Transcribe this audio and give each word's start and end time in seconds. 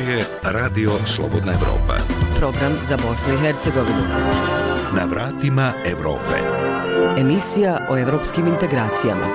Ovo 0.00 0.10
je 0.10 0.24
Radio 0.42 0.90
Slobodna 1.06 1.52
Evropa. 1.52 1.96
Program 2.38 2.72
za 2.82 2.96
Bosnu 2.96 3.34
i 3.34 3.38
Hercegovinu. 3.38 4.02
Na 4.96 5.04
vratima 5.04 5.72
Evrope. 5.86 6.36
Emisija 7.18 7.86
o 7.90 7.98
evropskim 7.98 8.46
integracijama. 8.46 9.26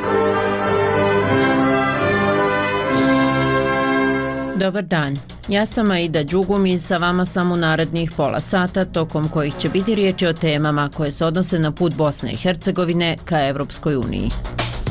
Dobar 4.55 4.83
dan. 4.83 5.17
Ja 5.47 5.65
sam 5.65 5.91
Aida 5.91 6.23
Đugum 6.23 6.65
i 6.65 6.79
sa 6.79 6.97
vama 6.97 7.25
sam 7.25 7.51
u 7.51 7.55
narednih 7.55 8.11
pola 8.17 8.39
sata 8.39 8.85
tokom 8.85 9.29
kojih 9.29 9.55
će 9.55 9.69
biti 9.69 9.95
riječi 9.95 10.27
o 10.27 10.33
temama 10.33 10.89
koje 10.89 11.11
se 11.11 11.25
odnose 11.25 11.59
na 11.59 11.71
put 11.71 11.95
Bosne 11.95 12.31
i 12.31 12.37
Hercegovine 12.37 13.17
ka 13.25 13.47
Evropskoj 13.47 13.95
uniji. 13.95 14.29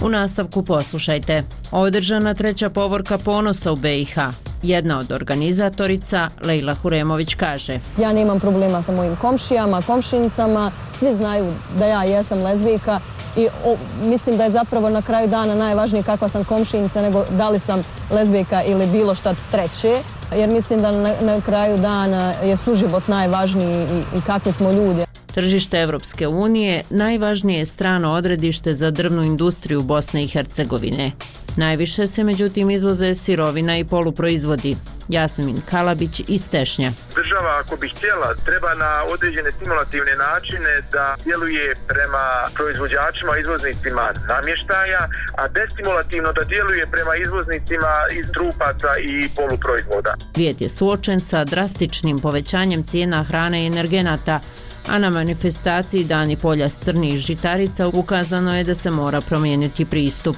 U 0.03 0.09
nastavku 0.09 0.65
poslušajte. 0.65 1.45
Održana 1.71 2.35
treća 2.35 2.71
povorka 2.71 3.19
ponosa 3.19 3.73
u 3.73 3.77
BiH. 3.77 4.19
Jedna 4.65 4.99
od 4.99 5.13
organizatorica, 5.13 6.29
Lejla 6.41 6.75
Huremović, 6.75 7.35
kaže 7.35 7.81
Ja 7.99 8.13
nemam 8.13 8.41
problema 8.41 8.83
sa 8.83 8.93
mojim 8.93 9.17
komšijama, 9.17 9.83
komšinicama, 9.83 10.71
svi 10.99 11.15
znaju 11.15 11.53
da 11.79 11.87
ja 11.87 12.03
jesam 12.05 12.43
lezbijka 12.43 13.01
i 13.37 13.49
o, 13.65 13.77
mislim 14.03 14.37
da 14.37 14.45
je 14.45 14.51
zapravo 14.51 14.91
na 14.91 15.03
kraju 15.03 15.29
dana 15.29 15.55
najvažnije 15.55 16.03
kakva 16.03 16.29
sam 16.29 16.45
komšinica 16.45 17.03
nego 17.03 17.25
da 17.31 17.49
li 17.49 17.59
sam 17.59 17.83
lezbijka 18.11 18.63
ili 18.63 18.87
bilo 18.87 19.15
šta 19.15 19.35
treće 19.51 20.03
jer 20.37 20.49
mislim 20.49 20.83
da 20.83 20.93
na, 20.93 21.15
na 21.21 21.41
kraju 21.41 21.79
dana 21.79 22.33
je 22.45 22.57
suživot 22.57 23.09
najvažniji 23.09 23.83
i, 23.83 24.19
i 24.19 24.21
kakvi 24.27 24.53
smo 24.53 24.73
ljudi. 24.73 25.05
Tržište 25.35 25.79
Evropske 25.79 26.29
unije 26.29 26.83
najvažnije 26.91 27.59
je 27.59 27.67
strano 27.67 28.11
odredište 28.11 28.75
za 28.75 28.91
drvnu 28.91 29.23
industriju 29.23 29.83
Bosne 29.83 30.25
i 30.25 30.29
Hercegovine. 30.29 31.11
Najviše 31.57 32.07
se 32.07 32.25
međutim 32.25 32.71
izvoze 32.71 33.15
sirovina 33.15 33.79
i 33.79 33.85
poluproizvodi. 33.85 34.77
Jasmin 35.09 35.63
Kalabić 35.71 36.23
iz 36.29 36.49
Tešnja. 36.49 36.93
Država 37.15 37.63
ako 37.65 37.77
bi 37.77 37.89
htjela 37.89 38.35
treba 38.45 38.75
na 38.75 39.05
određene 39.15 39.51
stimulativne 39.51 40.17
načine 40.17 40.83
da 40.93 41.17
djeluje 41.25 41.75
prema 41.89 42.27
proizvođačima, 42.55 43.39
izvoznicima 43.39 44.13
namještaja, 44.29 45.09
a 45.37 45.49
destimulativno 45.49 46.33
da 46.33 46.45
djeluje 46.45 46.87
prema 46.87 47.17
izvoznicima 47.17 47.93
iz 48.19 48.27
trupaca 48.35 48.91
i 49.01 49.29
poluproizvoda. 49.37 50.15
Svijet 50.35 50.61
je 50.61 50.69
suočen 50.69 51.21
sa 51.21 51.45
drastičnim 51.45 52.19
povećanjem 52.19 52.83
cijena 52.83 53.23
hrane 53.23 53.63
i 53.63 53.67
energenata, 53.67 54.41
a 54.87 54.99
na 54.99 55.11
manifestaciji 55.11 56.05
Dani 56.05 56.37
polja 56.37 56.69
strnih 56.69 57.19
žitarica 57.19 57.89
ukazano 57.89 58.57
je 58.57 58.65
da 58.65 58.75
se 58.75 58.91
mora 58.91 59.21
promijeniti 59.21 59.85
pristup. 59.85 60.37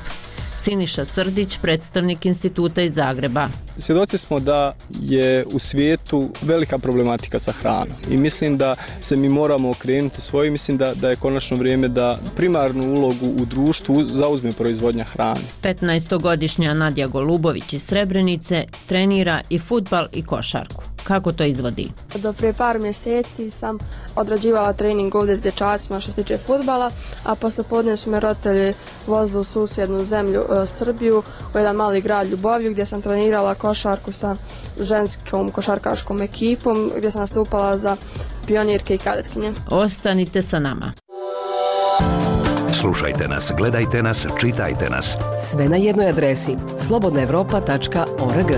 Siniša 0.67 1.05
Srdić, 1.05 1.59
predstavnik 1.63 2.27
instituta 2.27 2.83
iz 2.83 2.95
Zagreba. 2.95 3.49
Svjedoci 3.77 4.19
smo 4.19 4.41
da 4.41 4.75
je 5.01 5.45
u 5.53 5.59
svijetu 5.59 6.29
velika 6.43 6.79
problematika 6.79 7.39
sa 7.39 7.53
hranom 7.53 7.97
i 8.11 8.17
mislim 8.17 8.59
da 8.59 8.75
se 9.01 9.17
mi 9.17 9.29
moramo 9.29 9.71
okrenuti 9.71 10.21
svoje 10.21 10.51
mislim 10.51 10.77
da, 10.77 10.95
da 10.95 11.11
je 11.11 11.17
konačno 11.17 11.57
vrijeme 11.57 11.89
da 11.89 12.19
primarnu 12.37 12.95
ulogu 12.95 13.27
u 13.27 13.45
društvu 13.45 14.03
zauzme 14.03 14.53
proizvodnja 14.53 15.05
hrane. 15.05 15.41
15-godišnja 15.63 16.75
Nadja 16.75 17.07
Golubović 17.07 17.73
iz 17.73 17.83
Srebrenice 17.83 18.65
trenira 18.87 19.41
i 19.51 19.59
futbal 19.59 20.07
i 20.13 20.23
košarku 20.23 20.96
kako 21.07 21.33
to 21.33 21.45
izvodi? 21.45 21.93
Do 22.15 22.33
prije 22.33 22.53
par 22.53 22.79
mjeseci 22.79 23.51
sam 23.51 23.79
odrađivala 24.17 24.73
trening 24.73 25.15
ovdje 25.15 25.37
s 25.37 25.43
dječacima 25.43 26.01
što 26.01 26.13
se 26.13 26.23
tiče 26.23 26.39
futbala, 26.39 26.91
a 27.25 27.35
posle 27.35 27.65
podne 27.65 27.97
su 27.97 28.11
me 28.11 28.21
roditelji 28.21 28.75
vozili 29.07 29.41
u 29.41 29.45
susjednu 29.45 30.05
zemlju 30.05 30.41
e, 30.41 30.67
Srbiju, 30.67 31.23
u 31.55 31.59
jedan 31.59 31.77
mali 31.77 32.01
grad 32.01 32.29
Ljubovlju 32.29 32.71
gdje 32.71 32.87
sam 32.87 33.03
trenirala 33.03 33.55
košarku 33.55 34.13
sa 34.13 34.37
ženskom 34.81 35.51
košarkaškom 35.51 36.23
ekipom, 36.23 36.93
gdje 36.97 37.11
sam 37.11 37.21
nastupala 37.21 37.79
za 37.79 37.97
pionirke 38.47 38.95
i 38.95 38.99
kadetkinje. 38.99 39.53
Ostanite 39.71 40.43
sa 40.43 40.59
nama. 40.59 40.93
Slušajte 42.73 43.29
nas, 43.29 43.53
gledajte 43.57 44.03
nas, 44.03 44.27
čitajte 44.41 44.91
nas. 44.91 45.19
Sve 45.51 45.69
na 45.69 45.77
jednoj 45.77 46.09
adresi 46.09 46.57
slobodnaevropa.org. 46.79 48.53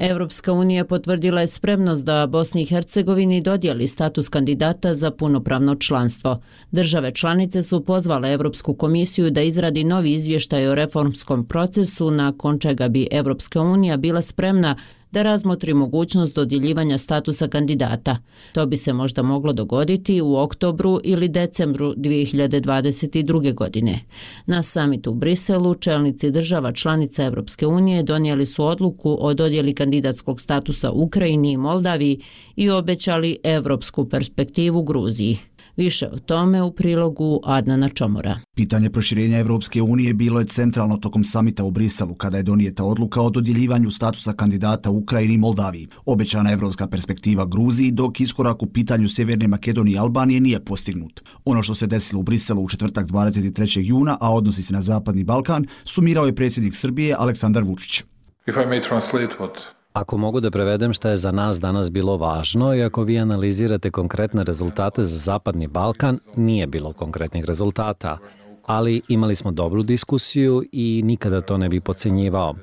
Evropska 0.00 0.52
unija 0.52 0.84
potvrdila 0.84 1.40
je 1.40 1.46
spremnost 1.46 2.04
da 2.04 2.26
Bosni 2.26 2.62
i 2.62 2.66
Hercegovini 2.66 3.40
dodijeli 3.40 3.86
status 3.86 4.28
kandidata 4.28 4.94
za 4.94 5.10
punopravno 5.10 5.74
članstvo. 5.74 6.40
Države 6.70 7.14
članice 7.14 7.62
su 7.62 7.84
pozvale 7.84 8.32
Evropsku 8.32 8.74
komisiju 8.74 9.30
da 9.30 9.42
izradi 9.42 9.84
novi 9.84 10.12
izvještaj 10.12 10.68
o 10.68 10.74
reformskom 10.74 11.44
procesu 11.46 12.10
nakon 12.10 12.58
čega 12.58 12.88
bi 12.88 13.08
Evropska 13.10 13.60
unija 13.60 13.96
bila 13.96 14.22
spremna 14.22 14.76
da 15.12 15.22
razmotri 15.22 15.74
mogućnost 15.74 16.34
dodjeljivanja 16.34 16.98
statusa 16.98 17.48
kandidata. 17.48 18.16
To 18.52 18.66
bi 18.66 18.76
se 18.76 18.92
možda 18.92 19.22
moglo 19.22 19.52
dogoditi 19.52 20.20
u 20.20 20.36
oktobru 20.36 21.00
ili 21.04 21.28
decembru 21.28 21.94
2022. 21.96 23.54
godine. 23.54 24.00
Na 24.46 24.62
samitu 24.62 25.10
u 25.10 25.14
Briselu 25.14 25.74
čelnici 25.74 26.30
država 26.30 26.72
članica 26.72 27.24
Evropske 27.24 27.66
unije 27.66 28.02
donijeli 28.02 28.46
su 28.46 28.64
odluku 28.64 29.16
o 29.20 29.34
dodjeli 29.34 29.74
kandidatskog 29.74 30.40
statusa 30.40 30.90
Ukrajini 30.90 31.52
i 31.52 31.56
Moldaviji 31.56 32.20
i 32.56 32.70
obećali 32.70 33.38
evropsku 33.44 34.08
perspektivu 34.08 34.82
Gruziji. 34.82 35.38
Više 35.78 36.08
o 36.12 36.18
tome 36.18 36.62
u 36.62 36.72
prilogu 36.72 37.40
Adnana 37.44 37.88
Čomora. 37.88 38.40
Pitanje 38.56 38.90
proširenja 38.90 39.38
Evropske 39.38 39.82
unije 39.82 40.14
bilo 40.14 40.40
je 40.40 40.46
centralno 40.46 40.96
tokom 40.96 41.24
samita 41.24 41.64
u 41.64 41.70
Briselu 41.70 42.14
kada 42.14 42.36
je 42.36 42.42
donijeta 42.42 42.84
odluka 42.84 43.20
o 43.20 43.30
dodjeljivanju 43.30 43.90
statusa 43.90 44.32
kandidata 44.32 44.90
Ukrajini 44.90 45.34
i 45.34 45.38
Moldaviji. 45.38 45.88
Obećana 46.06 46.52
evropska 46.52 46.86
perspektiva 46.86 47.46
Gruziji 47.46 47.90
dok 47.90 48.20
iskorak 48.20 48.62
u 48.62 48.66
pitanju 48.66 49.08
Sjeverne 49.08 49.48
Makedonije 49.48 49.94
i 49.94 49.98
Albanije 49.98 50.40
nije 50.40 50.64
postignut. 50.64 51.20
Ono 51.44 51.62
što 51.62 51.74
se 51.74 51.86
desilo 51.86 52.20
u 52.20 52.22
Briselu 52.22 52.62
u 52.62 52.68
četvrtak 52.68 53.06
23. 53.06 53.80
juna, 53.80 54.16
a 54.20 54.34
odnosi 54.34 54.62
se 54.62 54.72
na 54.72 54.82
Zapadni 54.82 55.24
Balkan, 55.24 55.66
sumirao 55.84 56.26
je 56.26 56.34
predsjednik 56.34 56.76
Srbije 56.76 57.14
Aleksandar 57.18 57.64
Vučić. 57.64 58.00
If 58.46 58.56
I 58.56 58.66
may 58.66 58.88
translate 58.88 59.34
what 59.38 59.77
Ako 59.98 60.16
mogu 60.16 60.40
da 60.40 60.50
prevedem 60.50 60.92
šta 60.92 61.10
je 61.10 61.16
za 61.16 61.32
nas 61.32 61.60
danas 61.60 61.90
bilo 61.90 62.16
važno 62.16 62.74
i 62.74 62.82
ako 62.82 63.02
vi 63.02 63.18
analizirate 63.18 63.90
konkretne 63.90 64.44
rezultate 64.44 65.04
za 65.04 65.18
Zapadni 65.18 65.66
Balkan, 65.66 66.18
nije 66.36 66.66
bilo 66.66 66.92
konkretnih 66.92 67.44
rezultata, 67.44 68.18
ali 68.66 69.02
imali 69.08 69.34
smo 69.34 69.50
dobru 69.50 69.82
diskusiju 69.82 70.64
i 70.72 71.02
nikada 71.04 71.40
to 71.40 71.58
ne 71.58 71.68
bi 71.68 71.80
pocenjivao. 71.80 72.54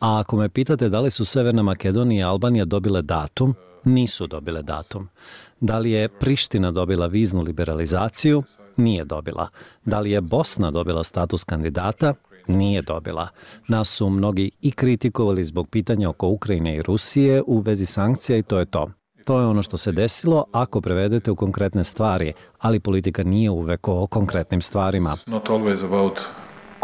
A 0.00 0.20
ako 0.20 0.36
me 0.36 0.48
pitate 0.48 0.88
da 0.88 1.00
li 1.00 1.10
su 1.10 1.24
Severna 1.24 1.62
Makedonija 1.62 2.20
i 2.20 2.30
Albanija 2.30 2.64
dobile 2.64 3.02
datum, 3.02 3.54
nisu 3.84 4.26
dobile 4.26 4.62
datum. 4.62 5.08
Da 5.60 5.78
li 5.78 5.90
je 5.90 6.08
Priština 6.08 6.70
dobila 6.70 7.06
viznu 7.06 7.42
liberalizaciju? 7.42 8.42
Nije 8.76 9.04
dobila. 9.04 9.48
Da 9.84 10.00
li 10.00 10.10
je 10.10 10.20
Bosna 10.20 10.70
dobila 10.70 11.04
status 11.04 11.44
kandidata? 11.44 12.14
Nije 12.46 12.82
dobila. 12.82 13.28
Nas 13.68 13.88
su 13.88 14.10
mnogi 14.10 14.50
i 14.60 14.70
kritikovali 14.70 15.44
zbog 15.44 15.68
pitanja 15.68 16.08
oko 16.08 16.28
Ukrajine 16.28 16.76
i 16.76 16.82
Rusije 16.82 17.42
u 17.46 17.60
vezi 17.60 17.86
sankcija 17.86 18.38
i 18.38 18.42
to 18.42 18.58
je 18.58 18.66
to. 18.66 18.90
To 19.24 19.40
je 19.40 19.46
ono 19.46 19.62
što 19.62 19.76
se 19.76 19.92
desilo 19.92 20.44
ako 20.52 20.80
prevedete 20.80 21.30
u 21.30 21.36
konkretne 21.36 21.84
stvari, 21.84 22.32
ali 22.58 22.80
politika 22.80 23.22
nije 23.22 23.50
uvek 23.50 23.88
o 23.88 24.06
konkretnim 24.06 24.60
stvarima. 24.60 25.16
Not 25.26 25.48
always 25.48 25.84
about 25.84 26.20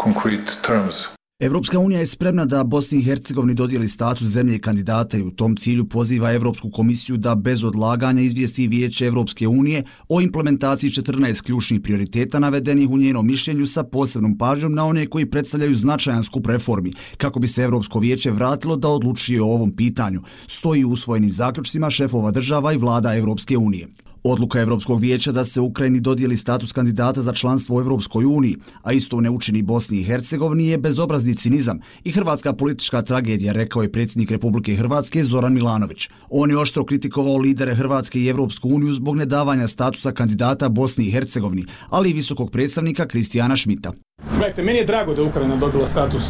concrete 0.03 0.51
terms. 0.67 1.18
Evropska 1.39 1.79
unija 1.79 1.99
je 1.99 2.07
spremna 2.07 2.45
da 2.45 2.63
Bosni 2.63 2.97
i 2.97 3.01
Hercegovini 3.01 3.53
dodijeli 3.53 3.89
status 3.89 4.27
zemlje 4.27 4.59
kandidata 4.59 5.17
i 5.17 5.21
u 5.21 5.31
tom 5.31 5.55
cilju 5.55 5.89
poziva 5.89 6.33
Evropsku 6.33 6.71
komisiju 6.71 7.17
da 7.17 7.35
bez 7.35 7.63
odlaganja 7.63 8.21
izvijesti 8.21 8.67
vijeće 8.67 9.05
Evropske 9.05 9.47
unije 9.47 9.83
o 10.09 10.21
implementaciji 10.21 10.89
14 10.89 11.41
ključnih 11.41 11.81
prioriteta 11.81 12.39
navedenih 12.39 12.89
u 12.89 12.97
njenom 12.97 13.27
mišljenju 13.27 13.65
sa 13.65 13.83
posebnom 13.83 14.37
pažnjom 14.37 14.73
na 14.73 14.85
one 14.85 15.07
koji 15.07 15.29
predstavljaju 15.29 15.75
značajan 15.75 16.23
skup 16.23 16.47
reformi, 16.47 16.93
kako 17.17 17.39
bi 17.39 17.47
se 17.47 17.63
Evropsko 17.63 17.99
vijeće 17.99 18.31
vratilo 18.31 18.75
da 18.75 18.87
odlučuje 18.87 19.41
o 19.41 19.53
ovom 19.53 19.75
pitanju, 19.75 20.21
stoji 20.47 20.83
u 20.85 20.91
usvojenim 20.91 21.31
zaključcima 21.31 21.89
šefova 21.89 22.31
država 22.31 22.73
i 22.73 22.77
vlada 22.77 23.15
Evropske 23.15 23.57
unije. 23.57 23.87
Odluka 24.23 24.61
Evropskog 24.61 24.99
vijeća 24.99 25.31
da 25.31 25.45
se 25.45 25.61
Ukrajini 25.61 25.99
dodijeli 25.99 26.37
status 26.37 26.71
kandidata 26.71 27.21
za 27.21 27.33
članstvo 27.33 27.77
u 27.77 27.79
Evropskoj 27.79 28.25
uniji, 28.25 28.55
a 28.81 28.93
isto 28.93 29.21
ne 29.21 29.29
učini 29.29 29.61
Bosni 29.61 29.99
i 29.99 30.03
Hercegovini 30.03 30.67
je 30.67 30.77
bezobrazni 30.77 31.35
cinizam 31.35 31.79
i 32.03 32.11
hrvatska 32.11 32.53
politička 32.53 33.01
tragedija, 33.01 33.53
rekao 33.53 33.81
je 33.81 33.91
predsjednik 33.91 34.31
Republike 34.31 34.75
Hrvatske 34.75 35.23
Zoran 35.23 35.53
Milanović. 35.53 36.09
On 36.29 36.49
je 36.49 36.57
oštro 36.57 36.85
kritikovao 36.85 37.37
lidere 37.37 37.75
Hrvatske 37.75 38.19
i 38.19 38.27
Evropsku 38.27 38.69
uniju 38.69 38.93
zbog 38.93 39.15
nedavanja 39.15 39.67
statusa 39.67 40.11
kandidata 40.11 40.69
Bosni 40.69 41.05
i 41.05 41.11
Hercegovini, 41.11 41.65
ali 41.89 42.09
i 42.09 42.13
visokog 42.13 42.51
predstavnika 42.51 43.07
Kristijana 43.07 43.55
Šmita. 43.55 43.91
Gledajte, 44.31 44.63
meni 44.63 44.79
je 44.79 44.85
drago 44.85 45.13
da 45.13 45.23
Ukrajina 45.23 45.55
dobila 45.55 45.85
status 45.85 46.23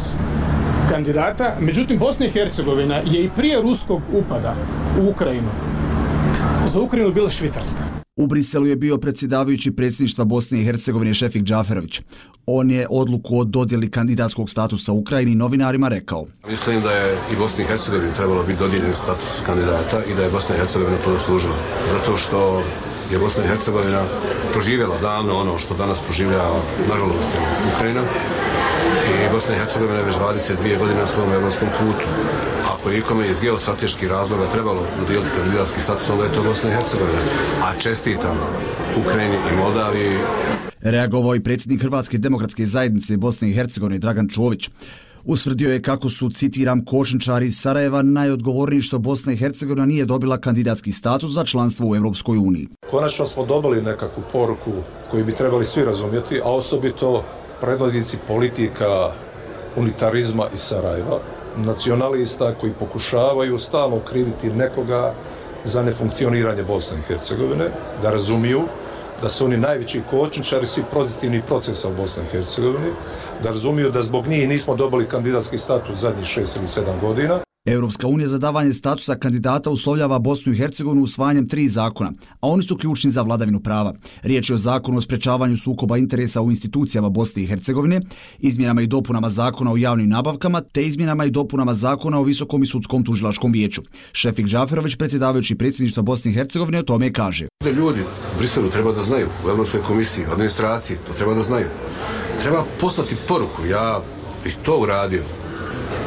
kandidata, 0.90 1.56
međutim 1.60 1.98
Bosna 1.98 2.26
i 2.26 2.30
Hercegovina 2.30 2.96
je 2.96 3.24
i 3.24 3.30
prije 3.36 3.62
ruskog 3.62 4.00
upada 4.12 4.54
u 5.00 5.10
Ukrajinu 5.10 5.48
za 6.66 6.80
Ukrajinu 6.80 7.12
bila 7.12 7.30
Švicarska. 7.30 8.00
U 8.16 8.26
Briselu 8.26 8.66
je 8.66 8.76
bio 8.76 8.98
predsjedavajući 8.98 9.70
predsjedništva 9.70 10.24
Bosne 10.24 10.60
i 10.60 10.64
Hercegovine 10.64 11.14
Šefik 11.14 11.42
Džaferović. 11.42 12.00
On 12.46 12.70
je 12.70 12.86
odluku 12.90 13.38
o 13.38 13.44
dodjeli 13.44 13.90
kandidatskog 13.90 14.50
statusa 14.50 14.92
Ukrajini 14.92 15.34
novinarima 15.34 15.88
rekao. 15.88 16.26
Mislim 16.48 16.82
da 16.82 16.90
je 16.90 17.18
i 17.32 17.36
Bosni 17.36 17.64
i 17.64 17.66
Hercegovini 17.66 18.14
trebalo 18.14 18.42
biti 18.42 18.58
dodijeljen 18.58 18.94
status 18.94 19.40
kandidata 19.46 20.04
i 20.04 20.14
da 20.14 20.22
je 20.22 20.30
Bosna 20.30 20.54
i 20.54 20.58
Hercegovina 20.58 20.96
to 21.04 21.12
zaslužila. 21.12 21.54
Zato 21.92 22.16
što 22.16 22.62
je 23.12 23.18
Bosna 23.18 23.44
i 23.44 23.48
Hercegovina 23.48 24.02
proživjela 24.52 24.98
davno 24.98 25.34
ono 25.34 25.58
što 25.58 25.74
danas 25.74 26.02
proživljava, 26.02 26.60
nažalost, 26.88 27.30
Ukrajina. 27.74 28.02
I 29.10 29.32
Bosna 29.32 29.54
i 29.54 29.58
Hercegovina 29.58 29.98
je 29.98 30.04
već 30.04 30.16
22 30.16 30.78
godine 30.78 31.00
na 31.00 31.06
svom 31.06 31.32
evropskom 31.32 31.68
putu. 31.78 32.06
Ako 32.80 32.90
je 32.90 32.98
ikome 32.98 33.30
iz 33.30 33.40
geostrateških 33.40 34.08
razloga 34.08 34.46
trebalo 34.52 34.82
udijeliti 35.04 35.30
kandidatski 35.36 35.80
status, 35.80 36.10
onda 36.10 36.24
je 36.24 36.32
to 36.32 36.42
Bosna 36.42 36.70
i 36.70 36.72
Hercegovina. 36.72 37.18
A 37.62 37.78
čestitam 37.78 38.36
Ukrajini 39.00 39.36
i 39.36 39.56
Moldaviji. 39.56 40.16
Reagovao 40.80 41.34
i 41.34 41.42
predsjednik 41.42 41.82
Hrvatske 41.82 42.18
demokratske 42.18 42.66
zajednice 42.66 43.16
Bosne 43.16 43.50
i 43.50 43.54
Hercegovine 43.54 43.98
Dragan 43.98 44.28
Čović. 44.28 44.70
Usvrdio 45.24 45.72
je 45.72 45.82
kako 45.82 46.10
su, 46.10 46.30
citiram, 46.30 46.84
košničari 46.84 47.46
iz 47.46 47.58
Sarajeva 47.60 48.02
najodgovorniji 48.02 48.82
što 48.82 48.98
Bosna 48.98 49.32
i 49.32 49.36
Hercegovina 49.36 49.86
nije 49.86 50.04
dobila 50.04 50.40
kandidatski 50.40 50.92
status 50.92 51.30
za 51.32 51.44
članstvo 51.44 51.88
u 51.88 51.96
Europskoj 51.96 52.38
uniji. 52.38 52.68
Konačno 52.90 53.26
smo 53.26 53.46
dobili 53.46 53.82
nekakvu 53.82 54.22
poruku 54.32 54.72
koju 55.10 55.24
bi 55.24 55.32
trebali 55.32 55.64
svi 55.64 55.84
razumjeti, 55.84 56.40
a 56.44 56.50
osobito 56.50 57.24
predvodnici 57.60 58.16
politika 58.28 59.12
unitarizma 59.76 60.44
iz 60.54 60.60
Sarajeva, 60.60 61.20
nacionalista 61.56 62.54
koji 62.54 62.72
pokušavaju 62.72 63.58
stalno 63.58 64.00
kriviti 64.00 64.50
nekoga 64.50 65.12
za 65.64 65.82
nefunkcioniranje 65.82 66.62
Bosne 66.62 66.98
i 66.98 67.02
Hercegovine, 67.02 67.68
da 68.02 68.10
razumiju 68.10 68.62
da 69.22 69.28
su 69.28 69.44
oni 69.44 69.56
najveći 69.56 70.02
kočničari 70.10 70.66
svih 70.66 70.84
pozitivnih 70.92 71.42
procesa 71.44 71.88
u 71.88 71.94
Bosni 71.94 72.22
i 72.22 72.26
Hercegovini, 72.26 72.90
da 73.42 73.50
razumiju 73.50 73.90
da 73.90 74.02
zbog 74.02 74.26
njih 74.26 74.48
nismo 74.48 74.74
dobili 74.74 75.08
kandidatski 75.08 75.58
status 75.58 75.96
zadnjih 75.96 76.26
šest 76.26 76.56
ili 76.56 76.68
sedam 76.68 77.00
godina. 77.00 77.40
Europska 77.70 78.06
unija 78.06 78.28
za 78.28 78.38
davanje 78.38 78.72
statusa 78.72 79.14
kandidata 79.14 79.70
uslovljava 79.70 80.18
Bosnu 80.18 80.52
i 80.52 80.56
Hercegovinu 80.56 81.02
usvajanjem 81.02 81.48
tri 81.48 81.68
zakona, 81.68 82.12
a 82.40 82.48
oni 82.48 82.62
su 82.62 82.76
ključni 82.76 83.10
za 83.10 83.22
vladavinu 83.22 83.60
prava. 83.60 83.94
Riječ 84.22 84.50
je 84.50 84.54
o 84.54 84.58
zakonu 84.58 84.98
o 84.98 85.00
sprečavanju 85.00 85.56
sukoba 85.56 85.98
interesa 85.98 86.42
u 86.42 86.50
institucijama 86.50 87.08
Bosne 87.08 87.42
i 87.42 87.46
Hercegovine, 87.46 88.00
izmjenama 88.38 88.82
i 88.82 88.86
dopunama 88.86 89.28
zakona 89.28 89.72
o 89.72 89.76
javnim 89.76 90.08
nabavkama, 90.08 90.60
te 90.60 90.82
izmjenama 90.82 91.24
i 91.24 91.30
dopunama 91.30 91.74
zakona 91.74 92.18
o 92.18 92.22
visokom 92.22 92.62
i 92.62 92.66
sudskom 92.66 93.04
tužilačkom 93.04 93.52
vijeću. 93.52 93.82
Šefik 94.12 94.46
Džaferović, 94.46 94.96
predsjedavajući 94.96 95.54
predsjedništva 95.54 96.02
Bosne 96.02 96.30
i 96.30 96.34
Hercegovine, 96.34 96.78
o 96.78 96.82
tome 96.82 97.12
kaže. 97.12 97.48
Ljudi 97.76 98.00
u 98.00 98.38
Briselu 98.38 98.70
treba 98.70 98.92
da 98.92 99.02
znaju, 99.02 99.26
u 99.46 99.48
Evropskoj 99.48 99.80
komisiji, 99.80 100.24
administraciji, 100.32 100.96
to 101.06 101.12
treba 101.12 101.34
da 101.34 101.42
znaju. 101.42 101.66
Treba 102.42 102.64
poslati 102.80 103.16
poruku, 103.28 103.66
ja 103.66 104.00
i 104.46 104.50
to 104.64 104.80
uradio, 104.80 105.22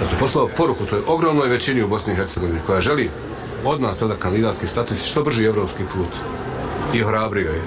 Dakle, 0.02 0.18
poslao 0.20 0.50
poruku 0.58 0.86
toj 0.86 1.02
ogromnoj 1.08 1.50
većini 1.50 1.84
u 1.84 1.88
Bosni 1.88 2.14
i 2.14 2.16
Hercegovini 2.16 2.60
koja 2.66 2.82
želi 2.82 3.10
od 3.66 3.82
nas 3.82 3.98
sada 3.98 4.16
kandidatski 4.16 4.68
status 4.68 5.04
što 5.06 5.24
brži 5.24 5.46
evropski 5.46 5.84
put. 5.94 6.10
I 6.94 7.04
ohrabrio 7.04 7.50
je. 7.52 7.62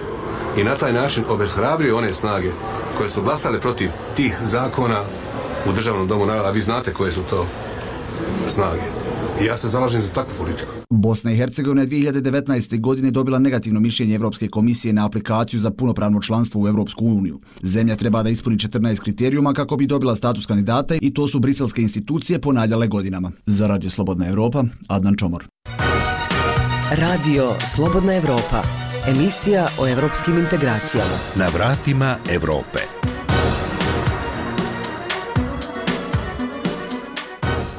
I 0.57 0.65
na 0.65 0.77
taj 0.77 0.93
način 0.93 1.25
obezhrabrio 1.29 1.97
one 1.97 2.13
snage 2.13 2.51
koje 2.99 3.11
su 3.11 3.23
glasale 3.23 3.61
protiv 3.61 3.91
tih 4.17 4.37
zakona 4.45 5.01
u 5.69 5.73
državnom 5.73 6.09
domu 6.09 6.27
naroda. 6.27 6.49
A 6.49 6.51
vi 6.51 6.63
znate 6.63 6.93
koje 6.93 7.13
su 7.13 7.23
to 7.31 7.47
snage. 8.51 8.83
I 9.43 9.45
ja 9.45 9.57
se 9.57 9.69
zalažem 9.69 10.03
za 10.03 10.09
takvu 10.09 10.35
politiku. 10.39 10.73
Bosna 10.91 11.33
i 11.33 11.37
Hercegovina 11.37 11.83
je 11.83 11.89
2019. 11.89 12.81
godine 12.81 13.11
dobila 13.11 13.39
negativno 13.39 13.81
mišljenje 13.81 14.15
Evropske 14.15 14.49
komisije 14.49 14.93
na 14.93 15.07
aplikaciju 15.07 15.61
za 15.61 15.71
punopravno 15.71 16.21
članstvo 16.21 16.63
u 16.63 16.69
Evropsku 16.69 17.05
uniju. 17.05 17.41
Zemlja 17.63 17.97
treba 17.97 18.23
da 18.23 18.31
ispuni 18.31 18.57
14 18.57 19.01
kriterijuma 19.01 19.53
kako 19.53 19.77
bi 19.77 19.87
dobila 19.87 20.17
status 20.17 20.47
kandidata 20.47 20.95
i 21.01 21.15
to 21.15 21.29
su 21.29 21.41
briselske 21.41 21.83
institucije 21.83 22.41
ponadjale 22.41 22.87
godinama. 22.87 23.33
Za 23.47 23.67
Radio 23.67 23.91
Slobodna 23.91 24.29
Evropa, 24.29 24.65
Adnan 24.89 25.15
Čomor. 25.17 25.45
Radio 26.91 27.55
Slobodna 27.75 28.15
Evropa. 28.15 28.63
Emisija 29.07 29.69
o 29.81 29.89
evropskim 29.89 30.39
integracijama. 30.39 31.19
Na 31.37 31.49
vratima 31.49 32.17
Evrope. 32.31 32.79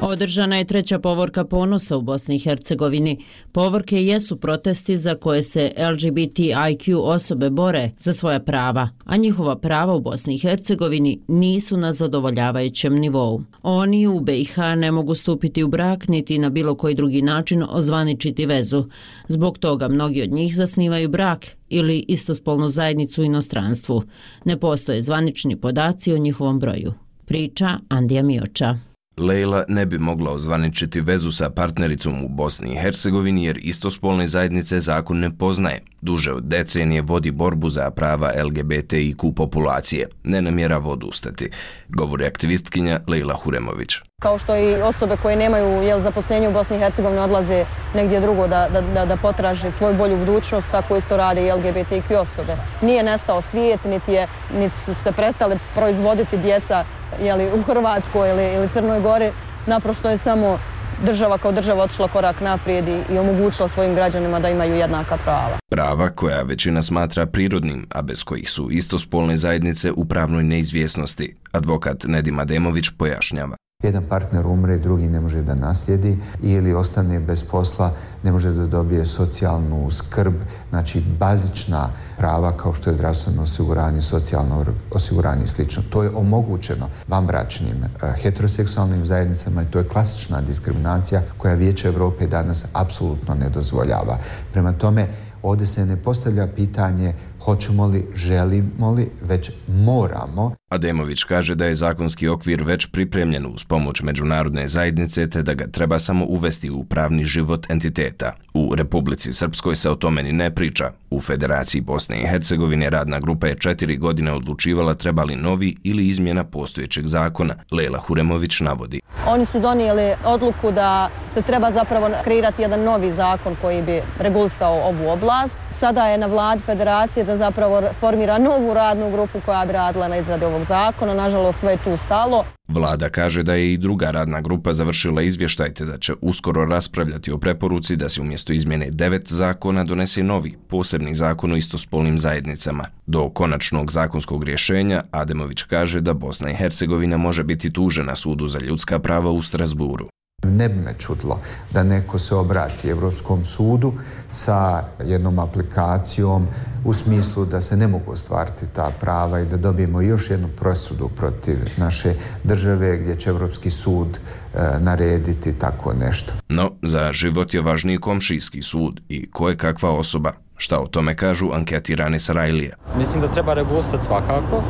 Održana 0.08 0.56
je 0.56 0.64
treća 0.64 0.98
povorka 0.98 1.44
ponosa 1.44 1.96
u 1.96 2.02
Bosni 2.02 2.36
i 2.36 2.38
Hercegovini. 2.38 3.24
Povorke 3.52 4.04
jesu 4.04 4.36
protesti 4.36 4.96
za 4.96 5.14
koje 5.14 5.42
se 5.42 5.72
LGBTIQ 5.78 6.96
osobe 6.96 7.50
bore 7.50 7.90
za 7.98 8.14
svoja 8.14 8.40
prava, 8.40 8.88
a 9.04 9.16
njihova 9.16 9.58
prava 9.58 9.94
u 9.94 10.00
Bosni 10.00 10.34
i 10.34 10.38
Hercegovini 10.38 11.20
nisu 11.28 11.76
na 11.76 11.92
zadovoljavajućem 11.92 12.94
nivou. 12.94 13.42
Oni 13.62 14.06
u 14.06 14.20
BiH 14.20 14.58
ne 14.76 14.92
mogu 14.92 15.14
stupiti 15.14 15.62
u 15.62 15.68
brak 15.68 16.08
niti 16.08 16.38
na 16.38 16.50
bilo 16.50 16.74
koji 16.74 16.94
drugi 16.94 17.22
način 17.22 17.64
ozvaničiti 17.68 18.46
vezu. 18.46 18.84
Zbog 19.28 19.58
toga 19.58 19.88
mnogi 19.88 20.22
od 20.22 20.32
njih 20.32 20.56
zasnivaju 20.56 21.08
brak 21.08 21.46
ili 21.68 22.04
istospolnu 22.08 22.68
zajednicu 22.68 23.22
u 23.22 23.24
inostranstvu. 23.24 24.02
Ne 24.44 24.60
postoje 24.60 25.02
zvanični 25.02 25.56
podaci 25.56 26.12
o 26.12 26.18
njihovom 26.18 26.58
broju. 26.58 26.92
Priča 27.24 27.78
Andija 27.88 28.22
Mioča. 28.22 28.87
Leila 29.18 29.64
ne 29.68 29.86
bi 29.86 29.98
mogla 29.98 30.30
ozvaničiti 30.30 31.00
vezu 31.00 31.32
sa 31.32 31.50
partnericom 31.50 32.24
u 32.24 32.28
Bosni 32.28 32.72
i 32.72 32.78
Hercegovini 32.78 33.44
jer 33.44 33.58
istospolne 33.62 34.26
zajednice 34.26 34.80
zakon 34.80 35.18
ne 35.18 35.38
poznaje. 35.38 35.82
Duže 36.00 36.32
od 36.32 36.44
decenije 36.44 37.02
vodi 37.02 37.30
borbu 37.30 37.68
za 37.68 37.90
prava 37.90 38.32
LGBTIQ 38.44 39.34
populacije. 39.34 40.08
Ne 40.24 40.42
namjera 40.42 40.78
vodu 40.78 41.06
ustati, 41.06 41.50
govori 41.88 42.26
aktivistkinja 42.26 43.00
Leila 43.06 43.34
Huremović. 43.34 43.94
Kao 44.22 44.38
što 44.38 44.56
i 44.56 44.74
osobe 44.74 45.16
koje 45.22 45.36
nemaju 45.36 45.82
jel, 45.82 46.00
zaposlenje 46.00 46.48
u 46.48 46.52
Bosni 46.52 46.76
i 46.76 46.78
Hercegovini 46.78 47.20
odlaze 47.20 47.64
negdje 47.94 48.20
drugo 48.20 48.48
da, 48.48 48.68
da, 48.72 48.80
da, 48.80 49.06
da 49.06 49.16
potraže 49.16 49.72
svoju 49.72 49.94
bolju 49.94 50.16
budućnost, 50.16 50.70
tako 50.70 50.96
isto 50.96 51.16
rade 51.16 51.46
i 51.46 51.52
LGBTIQ 51.52 52.16
osobe. 52.16 52.56
Nije 52.82 53.02
nestao 53.02 53.42
svijet, 53.42 53.84
niti, 53.84 54.12
je, 54.12 54.26
niti 54.58 54.78
su 54.78 54.94
se 54.94 55.12
prestale 55.12 55.58
proizvoditi 55.74 56.36
djeca 56.36 56.84
jeli, 57.22 57.48
u 57.54 57.62
Hrvatskoj 57.62 58.30
ili, 58.30 58.54
ili 58.54 58.68
Crnoj 58.68 59.00
Gori, 59.00 59.30
naprosto 59.66 60.10
je 60.10 60.18
samo 60.18 60.58
država 61.04 61.38
kao 61.38 61.52
država 61.52 61.82
otišla 61.82 62.08
korak 62.08 62.40
naprijed 62.40 62.84
i, 62.88 63.18
omogućila 63.18 63.68
svojim 63.68 63.94
građanima 63.94 64.40
da 64.40 64.48
imaju 64.48 64.74
jednaka 64.74 65.16
prava. 65.16 65.58
Prava 65.70 66.10
koja 66.10 66.42
većina 66.42 66.82
smatra 66.82 67.26
prirodnim, 67.26 67.86
a 67.90 68.02
bez 68.02 68.24
kojih 68.24 68.50
su 68.50 68.68
istospolne 68.70 69.36
zajednice 69.36 69.92
u 69.92 70.04
pravnoj 70.04 70.44
neizvjesnosti, 70.44 71.36
advokat 71.52 72.04
Nedim 72.04 72.38
Ademović 72.38 72.90
pojašnjava. 72.98 73.56
Jedan 73.82 74.04
partner 74.08 74.46
umre, 74.46 74.78
drugi 74.78 75.06
ne 75.08 75.20
može 75.20 75.42
da 75.42 75.54
naslijedi 75.54 76.18
ili 76.42 76.74
ostane 76.74 77.20
bez 77.20 77.44
posla, 77.44 77.92
ne 78.22 78.32
može 78.32 78.50
da 78.50 78.66
dobije 78.66 79.04
socijalnu 79.06 79.90
skrb, 79.90 80.34
znači 80.70 81.02
bazična 81.18 81.90
prava 82.16 82.56
kao 82.56 82.74
što 82.74 82.90
je 82.90 82.96
zdravstveno 82.96 83.42
osiguranje, 83.42 84.00
socijalno 84.00 84.64
osiguranje 84.90 85.44
i 85.44 85.48
slično. 85.48 85.82
To 85.90 86.02
je 86.02 86.10
omogućeno 86.14 86.88
vambračnim 87.08 87.84
eh, 87.84 88.12
heteroseksualnim 88.22 89.06
zajednicama 89.06 89.62
i 89.62 89.70
to 89.70 89.78
je 89.78 89.88
klasična 89.88 90.40
diskriminacija 90.40 91.22
koja 91.36 91.54
Vijeće 91.54 91.88
Evrope 91.88 92.26
danas 92.26 92.66
apsolutno 92.72 93.34
ne 93.34 93.48
dozvoljava. 93.48 94.18
Prema 94.52 94.72
tome, 94.72 95.08
ovdje 95.42 95.66
se 95.66 95.86
ne 95.86 95.96
postavlja 95.96 96.46
pitanje 96.46 97.14
hoćemo 97.44 97.86
li, 97.86 98.06
želimo 98.14 98.90
li, 98.90 99.10
već 99.22 99.50
moramo. 99.68 100.54
Ademović 100.68 101.24
kaže 101.24 101.54
da 101.54 101.66
je 101.66 101.74
zakonski 101.74 102.28
okvir 102.28 102.64
već 102.64 102.86
pripremljen 102.86 103.46
uz 103.46 103.64
pomoć 103.64 104.02
međunarodne 104.02 104.68
zajednice 104.68 105.30
te 105.30 105.42
da 105.42 105.54
ga 105.54 105.66
treba 105.66 105.98
samo 105.98 106.24
uvesti 106.28 106.70
u 106.70 106.84
pravni 106.84 107.24
život 107.24 107.70
entiteta. 107.70 108.32
U 108.54 108.74
Republici 108.74 109.32
Srpskoj 109.32 109.76
se 109.76 109.90
o 109.90 109.94
tome 109.94 110.22
ni 110.22 110.32
ne 110.32 110.54
priča. 110.54 110.90
U 111.10 111.20
Federaciji 111.20 111.80
Bosne 111.80 112.20
i 112.20 112.26
Hercegovine 112.26 112.90
radna 112.90 113.20
grupa 113.20 113.46
je 113.46 113.58
četiri 113.58 113.96
godine 113.96 114.32
odlučivala 114.32 114.94
treba 114.94 115.24
li 115.24 115.36
novi 115.36 115.76
ili 115.82 116.06
izmjena 116.06 116.44
postojećeg 116.44 117.06
zakona. 117.06 117.54
Lela 117.70 117.98
Huremović 117.98 118.60
navodi. 118.60 119.00
Oni 119.26 119.46
su 119.46 119.60
donijeli 119.60 120.14
odluku 120.24 120.70
da 120.72 121.08
se 121.34 121.42
treba 121.42 121.70
zapravo 121.70 122.10
kreirati 122.24 122.62
jedan 122.62 122.80
novi 122.80 123.12
zakon 123.12 123.56
koji 123.62 123.82
bi 123.82 124.00
regulisao 124.18 124.74
ovu 124.74 125.08
oblast. 125.10 125.56
Sada 125.70 126.06
je 126.06 126.18
na 126.18 126.26
vlad 126.26 126.60
Federacije 126.60 127.24
da 127.28 127.36
zapravo 127.36 127.82
formira 128.00 128.38
novu 128.38 128.74
radnu 128.74 129.10
grupu 129.10 129.40
koja 129.44 129.66
bi 129.66 129.72
radila 129.72 130.08
na 130.08 130.16
izradi 130.16 130.44
ovog 130.44 130.64
zakona. 130.64 131.14
Nažalost, 131.14 131.60
sve 131.60 131.72
je 131.72 131.78
tu 131.84 131.96
stalo. 131.96 132.44
Vlada 132.68 133.08
kaže 133.08 133.42
da 133.42 133.54
je 133.54 133.72
i 133.72 133.76
druga 133.76 134.10
radna 134.10 134.40
grupa 134.40 134.72
završila 134.72 135.22
izvještaj 135.22 135.74
te 135.74 135.84
da 135.84 135.98
će 135.98 136.12
uskoro 136.20 136.64
raspravljati 136.64 137.32
o 137.32 137.38
preporuci 137.38 137.96
da 137.96 138.08
se 138.08 138.20
umjesto 138.20 138.52
izmjene 138.52 138.90
devet 138.90 139.32
zakona 139.32 139.84
donese 139.84 140.22
novi, 140.22 140.56
posebni 140.68 141.14
zakon 141.14 141.52
o 141.52 141.56
istospolnim 141.56 142.18
zajednicama. 142.18 142.86
Do 143.06 143.28
konačnog 143.28 143.92
zakonskog 143.92 144.44
rješenja 144.44 145.02
Ademović 145.10 145.62
kaže 145.62 146.00
da 146.00 146.12
Bosna 146.12 146.50
i 146.50 146.54
Hercegovina 146.54 147.16
može 147.16 147.42
biti 147.44 147.72
tužena 147.72 148.16
sudu 148.16 148.46
za 148.46 148.58
ljudska 148.58 148.98
prava 148.98 149.30
u 149.30 149.42
Strasburu. 149.42 150.08
Ne 150.42 150.68
bi 150.68 150.74
me 150.74 150.94
čudlo 150.98 151.40
da 151.72 151.82
neko 151.82 152.18
se 152.18 152.34
obrati 152.34 152.88
Evropskom 152.88 153.44
sudu 153.44 153.92
sa 154.30 154.84
jednom 155.04 155.38
aplikacijom 155.38 156.46
u 156.84 156.94
smislu 156.94 157.44
da 157.44 157.60
se 157.60 157.76
ne 157.76 157.86
mogu 157.88 158.12
ostvariti 158.12 158.66
ta 158.72 158.92
prava 159.00 159.40
i 159.40 159.46
da 159.46 159.56
dobijemo 159.56 160.00
još 160.00 160.30
jednu 160.30 160.48
prosudu 160.48 161.08
protiv 161.08 161.58
naše 161.76 162.14
države 162.44 162.98
gdje 162.98 163.16
će 163.16 163.30
Evropski 163.30 163.70
sud 163.70 164.18
e, 164.18 164.58
narediti 164.80 165.58
tako 165.58 165.94
nešto. 165.94 166.32
No, 166.48 166.70
za 166.82 167.12
život 167.12 167.54
je 167.54 167.60
važniji 167.60 167.98
komšijski 167.98 168.62
sud 168.62 169.00
i 169.08 169.30
ko 169.30 169.48
je 169.48 169.56
kakva 169.56 169.90
osoba. 169.90 170.32
Šta 170.56 170.80
o 170.80 170.86
tome 170.86 171.16
kažu 171.16 171.50
anketirani 171.52 172.18
Sarajlije? 172.18 172.76
Mislim 172.98 173.20
da 173.20 173.28
treba 173.28 173.54
regulisati 173.54 174.04
svakako 174.04 174.62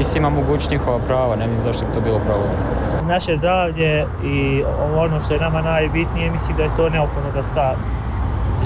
i 0.00 0.04
svima 0.04 0.30
mogući 0.30 0.68
njihova 0.70 0.98
prava, 0.98 1.36
ne 1.36 1.46
vidim 1.46 1.62
zašto 1.62 1.86
bi 1.86 1.92
to 1.92 2.00
bilo 2.00 2.18
pravo. 2.18 2.42
Naše 3.08 3.36
zdravlje 3.36 4.06
i 4.24 4.62
ono 4.96 5.20
što 5.20 5.34
je 5.34 5.40
nama 5.40 5.62
najbitnije, 5.62 6.30
mislim 6.30 6.56
da 6.56 6.62
je 6.62 6.76
to 6.76 6.88
neophodno 6.88 7.30
da 7.34 7.42
sva 7.42 7.74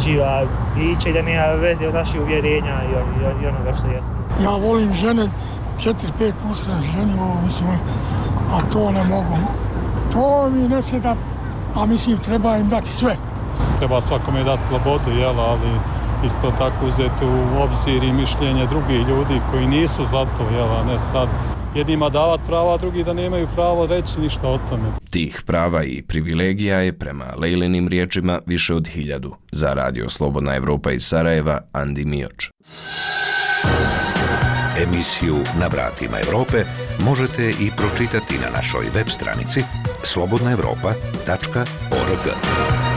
živa 0.05 0.43
biće 0.77 1.11
i 1.11 1.13
da 1.13 1.23
nema 1.23 1.47
veze 1.47 1.89
od 1.89 1.95
naših 1.95 2.21
uvjerenja 2.21 2.75
i, 2.83 2.91
i, 2.91 3.45
i 3.45 3.47
onoga 3.47 3.75
što 3.75 3.87
jesu. 3.87 4.15
Ja 4.43 4.51
volim 4.51 4.95
žene, 4.95 5.29
četiri, 5.79 6.13
pet 6.19 6.35
puta 6.43 6.81
ženi 6.93 7.13
ovo, 7.21 7.41
mislim, 7.45 7.69
a 8.55 8.71
to 8.73 8.91
ne 8.91 9.05
mogu. 9.05 9.37
To 10.13 10.51
mi 10.51 10.69
ne 10.69 10.83
se 10.83 11.01
da, 11.01 11.17
a 11.75 11.87
mislim, 11.87 12.19
treba 12.19 12.57
im 12.57 12.69
dati 12.69 12.93
sve. 12.93 13.17
Treba 13.79 14.01
svakome 14.01 14.45
dati 14.45 14.63
slobodu, 14.63 15.11
jel, 15.19 15.41
ali 15.41 15.71
isto 16.27 16.53
tako 16.59 16.87
uzeti 16.87 17.25
u 17.25 17.63
obzir 17.63 18.03
i 18.03 18.13
mišljenje 18.13 18.67
drugih 18.67 19.09
ljudi 19.09 19.41
koji 19.51 19.67
nisu 19.67 20.05
za 20.05 20.25
to, 20.25 20.55
jel, 20.55 20.71
a 20.71 20.85
ne 20.85 20.99
sad 20.99 21.29
jednima 21.75 22.09
davat 22.09 22.41
prava, 22.47 22.75
a 22.75 22.77
drugi 22.77 23.05
da 23.05 23.13
nemaju 23.13 23.49
pravo 23.55 23.87
reći 23.87 24.21
ništa 24.21 24.49
o 24.49 24.59
tome. 24.71 24.83
Tih 25.11 25.43
prava 25.47 25.85
i 25.85 26.03
privilegija 26.03 26.79
je 26.79 26.99
prema 26.99 27.25
Lejlinim 27.37 27.89
riječima 27.89 28.41
više 28.47 28.75
od 28.75 28.89
hiljadu. 28.89 29.35
Za 29.53 29.75
radio 29.75 30.09
Slobodna 30.09 30.55
Evropa 30.55 30.91
iz 30.91 31.05
Sarajeva, 31.05 31.61
Andi 31.73 32.05
Mioč. 32.05 32.51
Emisiju 34.83 35.37
Na 35.61 35.67
vratima 35.67 36.21
Evrope 36.21 36.65
možete 37.05 37.51
i 37.51 37.71
pročitati 37.77 38.39
na 38.39 38.51
našoj 38.57 38.85
web 38.95 39.09
stranici 39.09 39.63
slobodnaevropa.org. 40.03 42.88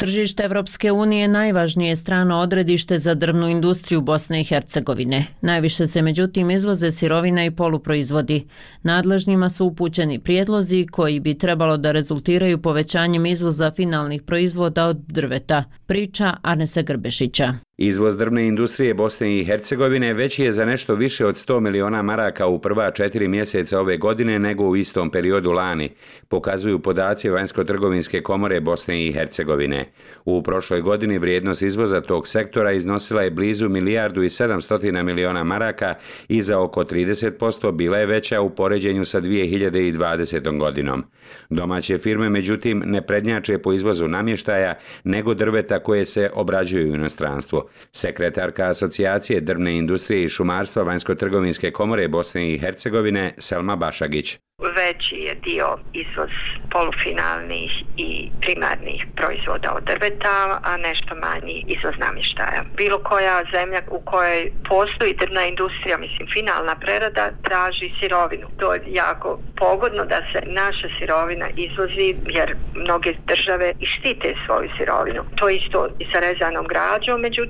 Tržište 0.00 0.42
Evropske 0.44 0.92
unije 0.92 1.28
najvažnije 1.28 1.96
strano 1.96 2.38
odredište 2.38 2.98
za 2.98 3.14
drvnu 3.14 3.48
industriju 3.48 4.00
Bosne 4.00 4.40
i 4.40 4.44
Hercegovine. 4.44 5.24
Najviše 5.40 5.86
se 5.86 6.02
međutim 6.02 6.50
izvoze 6.50 6.92
sirovina 6.92 7.44
i 7.44 7.50
poluproizvodi. 7.50 8.46
Nadležnjima 8.82 9.50
su 9.50 9.66
upućeni 9.66 10.18
prijedlozi 10.18 10.86
koji 10.90 11.20
bi 11.20 11.38
trebalo 11.38 11.76
da 11.76 11.92
rezultiraju 11.92 12.62
povećanjem 12.62 13.26
izvoza 13.26 13.70
finalnih 13.70 14.22
proizvoda 14.22 14.86
od 14.86 14.96
drveta. 15.06 15.64
Priča 15.86 16.36
Arnesa 16.42 16.82
Grbešića. 16.82 17.54
Izvoz 17.82 18.16
drvne 18.16 18.46
industrije 18.46 18.94
Bosne 18.94 19.38
i 19.38 19.44
Hercegovine 19.44 20.14
veći 20.14 20.42
je 20.42 20.52
za 20.52 20.64
nešto 20.64 20.94
više 20.94 21.26
od 21.26 21.34
100 21.34 21.60
miliona 21.60 22.02
maraka 22.02 22.46
u 22.46 22.58
prva 22.58 22.90
četiri 22.90 23.28
mjeseca 23.28 23.80
ove 23.80 23.96
godine 23.96 24.38
nego 24.38 24.64
u 24.64 24.76
istom 24.76 25.10
periodu 25.10 25.52
lani, 25.52 25.90
pokazuju 26.28 26.78
podaci 26.78 27.30
Vanjsko-trgovinske 27.30 28.22
komore 28.22 28.60
Bosne 28.60 29.06
i 29.06 29.12
Hercegovine. 29.12 29.84
U 30.24 30.42
prošloj 30.42 30.80
godini 30.80 31.18
vrijednost 31.18 31.62
izvoza 31.62 32.00
tog 32.00 32.28
sektora 32.28 32.72
iznosila 32.72 33.22
je 33.22 33.30
blizu 33.30 33.68
milijardu 33.68 34.22
i 34.22 34.28
700 34.28 35.02
miliona 35.02 35.44
maraka 35.44 35.94
i 36.28 36.42
za 36.42 36.60
oko 36.60 36.84
30% 36.84 37.72
bila 37.72 37.98
je 37.98 38.06
veća 38.06 38.40
u 38.40 38.50
poređenju 38.50 39.04
sa 39.04 39.20
2020. 39.20 40.58
godinom. 40.58 41.04
Domaće 41.50 41.98
firme, 41.98 42.28
međutim, 42.28 42.82
ne 42.86 43.06
prednjače 43.06 43.58
po 43.58 43.72
izvozu 43.72 44.08
namještaja 44.08 44.74
nego 45.04 45.34
drveta 45.34 45.78
koje 45.78 46.04
se 46.04 46.30
obrađuju 46.34 46.92
u 46.92 46.94
inostranstvu. 46.94 47.69
Sekretarka 47.92 48.64
Asocijacije 48.64 49.40
drvne 49.40 49.76
industrije 49.76 50.24
i 50.24 50.28
šumarstva 50.28 50.82
Vanjsko-trgovinske 50.82 51.70
komore 51.70 52.08
Bosne 52.08 52.52
i 52.52 52.58
Hercegovine 52.58 53.34
Selma 53.38 53.76
Bašagić 53.76 54.38
veći 54.68 55.16
je 55.26 55.34
dio 55.34 55.68
izvoz 55.92 56.30
polufinalnih 56.72 57.72
i 57.96 58.30
primarnih 58.40 59.00
proizvoda 59.16 59.68
od 59.76 59.82
drveta, 59.84 60.60
a 60.62 60.76
nešto 60.76 61.14
manji 61.14 61.64
izvoz 61.66 61.94
namještaja. 61.98 62.62
Bilo 62.76 62.98
koja 62.98 63.44
zemlja 63.52 63.80
u 63.90 64.00
kojoj 64.00 64.50
postoji 64.68 65.18
drvna 65.20 65.44
industrija, 65.46 65.96
mislim 65.98 66.28
finalna 66.32 66.74
prerada, 66.84 67.30
traži 67.42 67.88
sirovinu. 68.00 68.46
To 68.56 68.74
je 68.74 68.80
jako 68.86 69.38
pogodno 69.56 70.04
da 70.04 70.20
se 70.32 70.40
naša 70.62 70.88
sirovina 70.98 71.46
izvozi 71.66 72.08
jer 72.38 72.48
mnoge 72.74 73.10
države 73.32 73.72
i 73.80 73.86
štite 73.94 74.34
svoju 74.46 74.68
sirovinu. 74.76 75.22
To 75.38 75.48
je 75.48 75.56
isto 75.56 75.88
i 75.98 76.04
sa 76.12 76.18
rezanom 76.20 76.66
građom, 76.72 77.20
međutim 77.20 77.49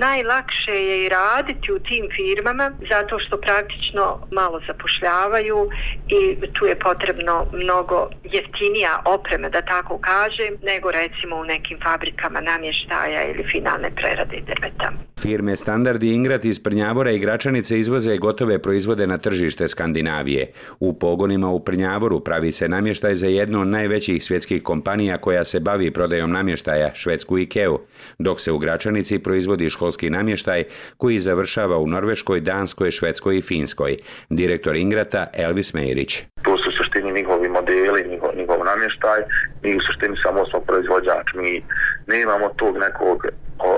najlakše 0.00 0.72
je 0.72 1.04
i 1.04 1.08
raditi 1.08 1.72
u 1.72 1.78
tim 1.78 2.08
firmama 2.16 2.72
zato 2.90 3.18
što 3.18 3.36
praktično 3.36 4.26
malo 4.30 4.60
zapošljavaju 4.66 5.68
i 6.08 6.36
tu 6.52 6.66
je 6.66 6.78
potrebno 6.78 7.46
mnogo 7.52 8.08
jeftinija 8.24 9.02
oprema, 9.04 9.48
da 9.48 9.62
tako 9.62 9.98
kažem, 9.98 10.52
nego 10.62 10.90
recimo 10.90 11.36
u 11.36 11.44
nekim 11.44 11.78
fabrikama 11.82 12.40
namještaja 12.40 13.20
ili 13.30 13.44
finalne 13.52 13.90
prerade 13.94 14.38
drveta. 14.46 14.92
Firme 15.22 15.56
Standard 15.56 16.02
i 16.02 16.14
Ingrat 16.14 16.44
iz 16.44 16.58
Prnjavora 16.62 17.10
i 17.10 17.18
Gračanice 17.18 17.80
izvoze 17.80 18.16
gotove 18.16 18.58
proizvode 18.58 19.06
na 19.06 19.18
tržište 19.18 19.68
Skandinavije. 19.68 20.52
U 20.80 20.98
pogonima 20.98 21.50
u 21.50 21.60
Prnjavoru 21.60 22.20
pravi 22.20 22.52
se 22.52 22.68
namještaj 22.68 23.14
za 23.14 23.26
jednu 23.26 23.60
od 23.60 23.68
najvećih 23.68 24.24
svjetskih 24.24 24.62
kompanija 24.62 25.18
koja 25.18 25.44
se 25.44 25.60
bavi 25.60 25.90
prodajom 25.90 26.30
namještaja, 26.30 26.94
švedsku 26.94 27.38
Ikeu, 27.38 27.78
dok 28.18 28.40
se 28.40 28.52
u 28.52 28.58
Gračanici 28.58 29.18
proizvodi 29.22 29.70
školski 29.70 30.10
namještaj 30.10 30.64
koji 30.96 31.18
završava 31.18 31.78
u 31.78 31.86
Norveškoj, 31.86 32.40
Danskoj, 32.40 32.90
Švedskoj 32.90 33.38
i 33.38 33.42
Finskoj. 33.42 33.96
Direktor 34.30 34.76
Ingrata 34.76 35.26
Elvis 35.32 35.74
Mejrić 35.74 36.22
to 36.44 36.58
su 36.58 36.68
u 36.68 36.72
suštini 36.72 37.12
njihovi 37.12 37.48
modeli, 37.48 38.08
njihov, 38.10 38.30
njihov 38.36 38.58
namještaj, 38.64 39.20
mi 39.62 39.76
u 39.76 39.80
suštini 39.86 40.16
samo 40.22 40.46
smo 40.46 40.60
proizvođač, 40.60 41.26
mi 41.34 41.64
ne 42.06 42.22
imamo 42.22 42.48
tog 42.48 42.78
nekog 42.78 43.26